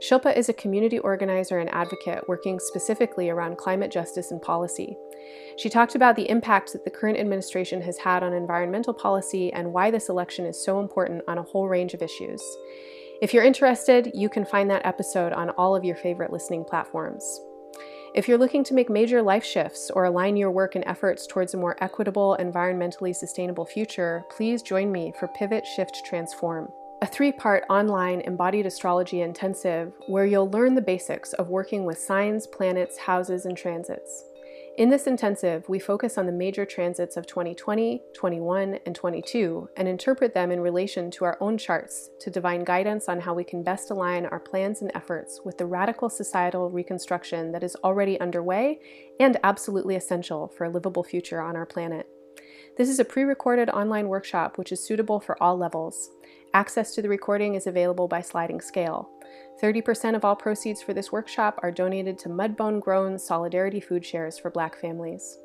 Shilpa 0.02 0.36
is 0.36 0.50
a 0.50 0.54
community 0.54 1.00
organizer 1.00 1.60
and 1.60 1.70
advocate 1.74 2.28
working 2.28 2.60
specifically 2.60 3.30
around 3.30 3.58
climate 3.58 3.92
justice 3.92 4.32
and 4.32 4.42
policy. 4.42 4.98
She 5.58 5.70
talked 5.70 5.96
about 5.96 6.16
the 6.16 6.30
impact 6.30 6.74
that 6.74 6.84
the 6.84 6.92
current 6.92 7.18
administration 7.18 7.82
has 7.82 7.98
had 7.98 8.24
on 8.24 8.34
environmental 8.34 8.94
policy 8.94 9.52
and 9.54 9.72
why 9.72 9.92
this 9.92 10.10
election 10.10 10.46
is 10.46 10.64
so 10.64 10.80
important 10.80 11.22
on 11.28 11.38
a 11.38 11.44
whole 11.44 11.68
range 11.68 11.94
of 11.94 12.02
issues. 12.02 12.42
If 13.22 13.34
you're 13.34 13.44
interested, 13.44 14.12
you 14.14 14.28
can 14.28 14.46
find 14.46 14.70
that 14.70 14.86
episode 14.86 15.32
on 15.32 15.52
all 15.52 15.76
of 15.76 15.86
your 15.86 15.96
favorite 15.96 16.34
listening 16.34 16.66
platforms. 16.66 17.40
If 18.14 18.28
you're 18.28 18.38
looking 18.38 18.64
to 18.66 18.76
make 18.76 18.92
major 18.92 19.24
life 19.24 19.44
shifts 19.44 19.90
or 19.90 20.06
align 20.06 20.38
your 20.38 20.52
work 20.52 20.76
and 20.76 20.84
efforts 20.86 21.26
towards 21.26 21.54
a 21.54 21.58
more 21.58 21.82
equitable, 21.82 22.38
environmentally 22.40 23.16
sustainable 23.16 23.66
future, 23.66 24.24
please 24.30 24.62
join 24.62 24.92
me 24.92 25.14
for 25.18 25.28
Pivot 25.30 25.66
Shift 25.66 26.04
Transform, 26.06 26.72
a 27.04 27.06
three 27.06 27.34
part 27.34 27.66
online 27.70 28.22
embodied 28.22 28.66
astrology 28.66 29.20
intensive 29.20 29.92
where 30.08 30.26
you'll 30.26 30.50
learn 30.52 30.74
the 30.74 30.82
basics 30.82 31.34
of 31.34 31.50
working 31.50 31.84
with 31.84 31.98
signs, 31.98 32.48
planets, 32.48 32.98
houses, 32.98 33.46
and 33.46 33.58
transits. 33.58 34.24
In 34.78 34.90
this 34.90 35.06
intensive, 35.06 35.68
we 35.68 35.80
focus 35.80 36.18
on 36.18 36.28
the 36.28 36.32
major 36.32 36.66
transits 36.66 37.18
of 37.18 37.28
2020, 37.28 38.02
21, 38.16 38.80
and 38.86 38.96
22 38.96 39.68
and 39.76 39.86
interpret 39.86 40.34
them 40.34 40.50
in 40.50 40.62
relation 40.62 41.12
to 41.12 41.26
our 41.26 41.38
own 41.42 41.58
charts 41.58 42.10
to 42.22 42.32
divine 42.32 42.64
guidance 42.64 43.10
on 43.10 43.20
how 43.20 43.34
we 43.34 43.44
can 43.44 43.64
best 43.64 43.92
align 43.92 44.26
our 44.28 44.40
plans 44.40 44.82
and 44.82 44.90
efforts 44.96 45.42
with 45.44 45.58
the 45.58 45.66
radical 45.66 46.10
societal 46.10 46.70
reconstruction 46.70 47.52
that 47.52 47.64
is 47.64 47.76
already 47.84 48.18
underway 48.22 48.80
and 49.20 49.38
absolutely 49.44 49.98
essential 49.98 50.48
for 50.56 50.64
a 50.64 50.70
livable 50.70 51.04
future 51.04 51.42
on 51.42 51.58
our 51.58 51.66
planet. 51.66 52.08
This 52.76 52.90
is 52.90 53.00
a 53.00 53.06
pre 53.06 53.24
recorded 53.24 53.70
online 53.70 54.08
workshop 54.08 54.58
which 54.58 54.72
is 54.72 54.84
suitable 54.84 55.20
for 55.20 55.42
all 55.44 55.58
levels. 55.58 56.10
Access 56.56 56.94
to 56.94 57.02
the 57.02 57.10
recording 57.10 57.56
is 57.56 57.66
available 57.66 58.08
by 58.08 58.22
sliding 58.22 58.62
scale. 58.62 59.10
30% 59.62 60.16
of 60.16 60.24
all 60.24 60.36
proceeds 60.36 60.84
for 60.84 60.94
this 60.94 61.12
workshop 61.12 61.60
are 61.64 61.72
donated 61.72 62.20
to 62.20 62.30
Mudbone 62.30 62.80
Grown 62.80 63.18
Solidarity 63.18 63.80
Food 63.80 64.06
Shares 64.06 64.38
for 64.38 64.52
Black 64.52 64.80
families. 64.80 65.40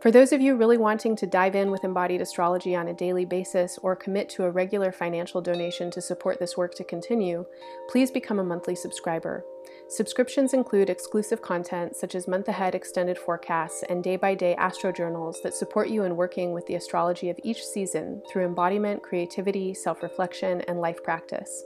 For 0.00 0.10
those 0.10 0.32
of 0.32 0.40
you 0.40 0.56
really 0.56 0.76
wanting 0.76 1.14
to 1.14 1.26
dive 1.28 1.54
in 1.54 1.70
with 1.70 1.84
embodied 1.84 2.20
astrology 2.20 2.74
on 2.74 2.88
a 2.88 2.94
daily 2.94 3.24
basis 3.24 3.78
or 3.80 3.94
commit 3.94 4.28
to 4.30 4.42
a 4.42 4.50
regular 4.50 4.90
financial 4.90 5.40
donation 5.40 5.88
to 5.92 6.00
support 6.00 6.40
this 6.40 6.56
work 6.56 6.74
to 6.74 6.84
continue, 6.84 7.44
please 7.88 8.10
become 8.10 8.40
a 8.40 8.44
monthly 8.44 8.74
subscriber. 8.74 9.44
Subscriptions 9.92 10.54
include 10.54 10.88
exclusive 10.88 11.42
content 11.42 11.94
such 11.94 12.14
as 12.14 12.26
month 12.26 12.48
ahead 12.48 12.74
extended 12.74 13.18
forecasts 13.18 13.84
and 13.90 14.02
day 14.02 14.16
by 14.16 14.34
day 14.34 14.54
astro 14.54 14.90
journals 14.90 15.42
that 15.42 15.52
support 15.52 15.90
you 15.90 16.04
in 16.04 16.16
working 16.16 16.52
with 16.52 16.66
the 16.66 16.76
astrology 16.76 17.28
of 17.28 17.38
each 17.42 17.62
season 17.62 18.22
through 18.26 18.46
embodiment, 18.46 19.02
creativity, 19.02 19.74
self 19.74 20.02
reflection, 20.02 20.62
and 20.62 20.80
life 20.80 21.02
practice. 21.04 21.64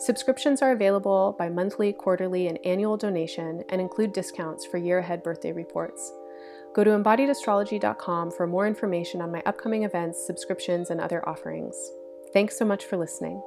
Subscriptions 0.00 0.62
are 0.62 0.72
available 0.72 1.36
by 1.38 1.48
monthly, 1.48 1.92
quarterly, 1.92 2.48
and 2.48 2.58
annual 2.64 2.96
donation 2.96 3.62
and 3.68 3.80
include 3.80 4.12
discounts 4.12 4.66
for 4.66 4.76
year 4.76 4.98
ahead 4.98 5.22
birthday 5.22 5.52
reports. 5.52 6.12
Go 6.74 6.82
to 6.82 6.90
embodiedastrology.com 6.90 8.32
for 8.32 8.48
more 8.48 8.66
information 8.66 9.22
on 9.22 9.30
my 9.30 9.44
upcoming 9.46 9.84
events, 9.84 10.26
subscriptions, 10.26 10.90
and 10.90 11.00
other 11.00 11.28
offerings. 11.28 11.76
Thanks 12.32 12.58
so 12.58 12.64
much 12.64 12.84
for 12.84 12.96
listening. 12.96 13.40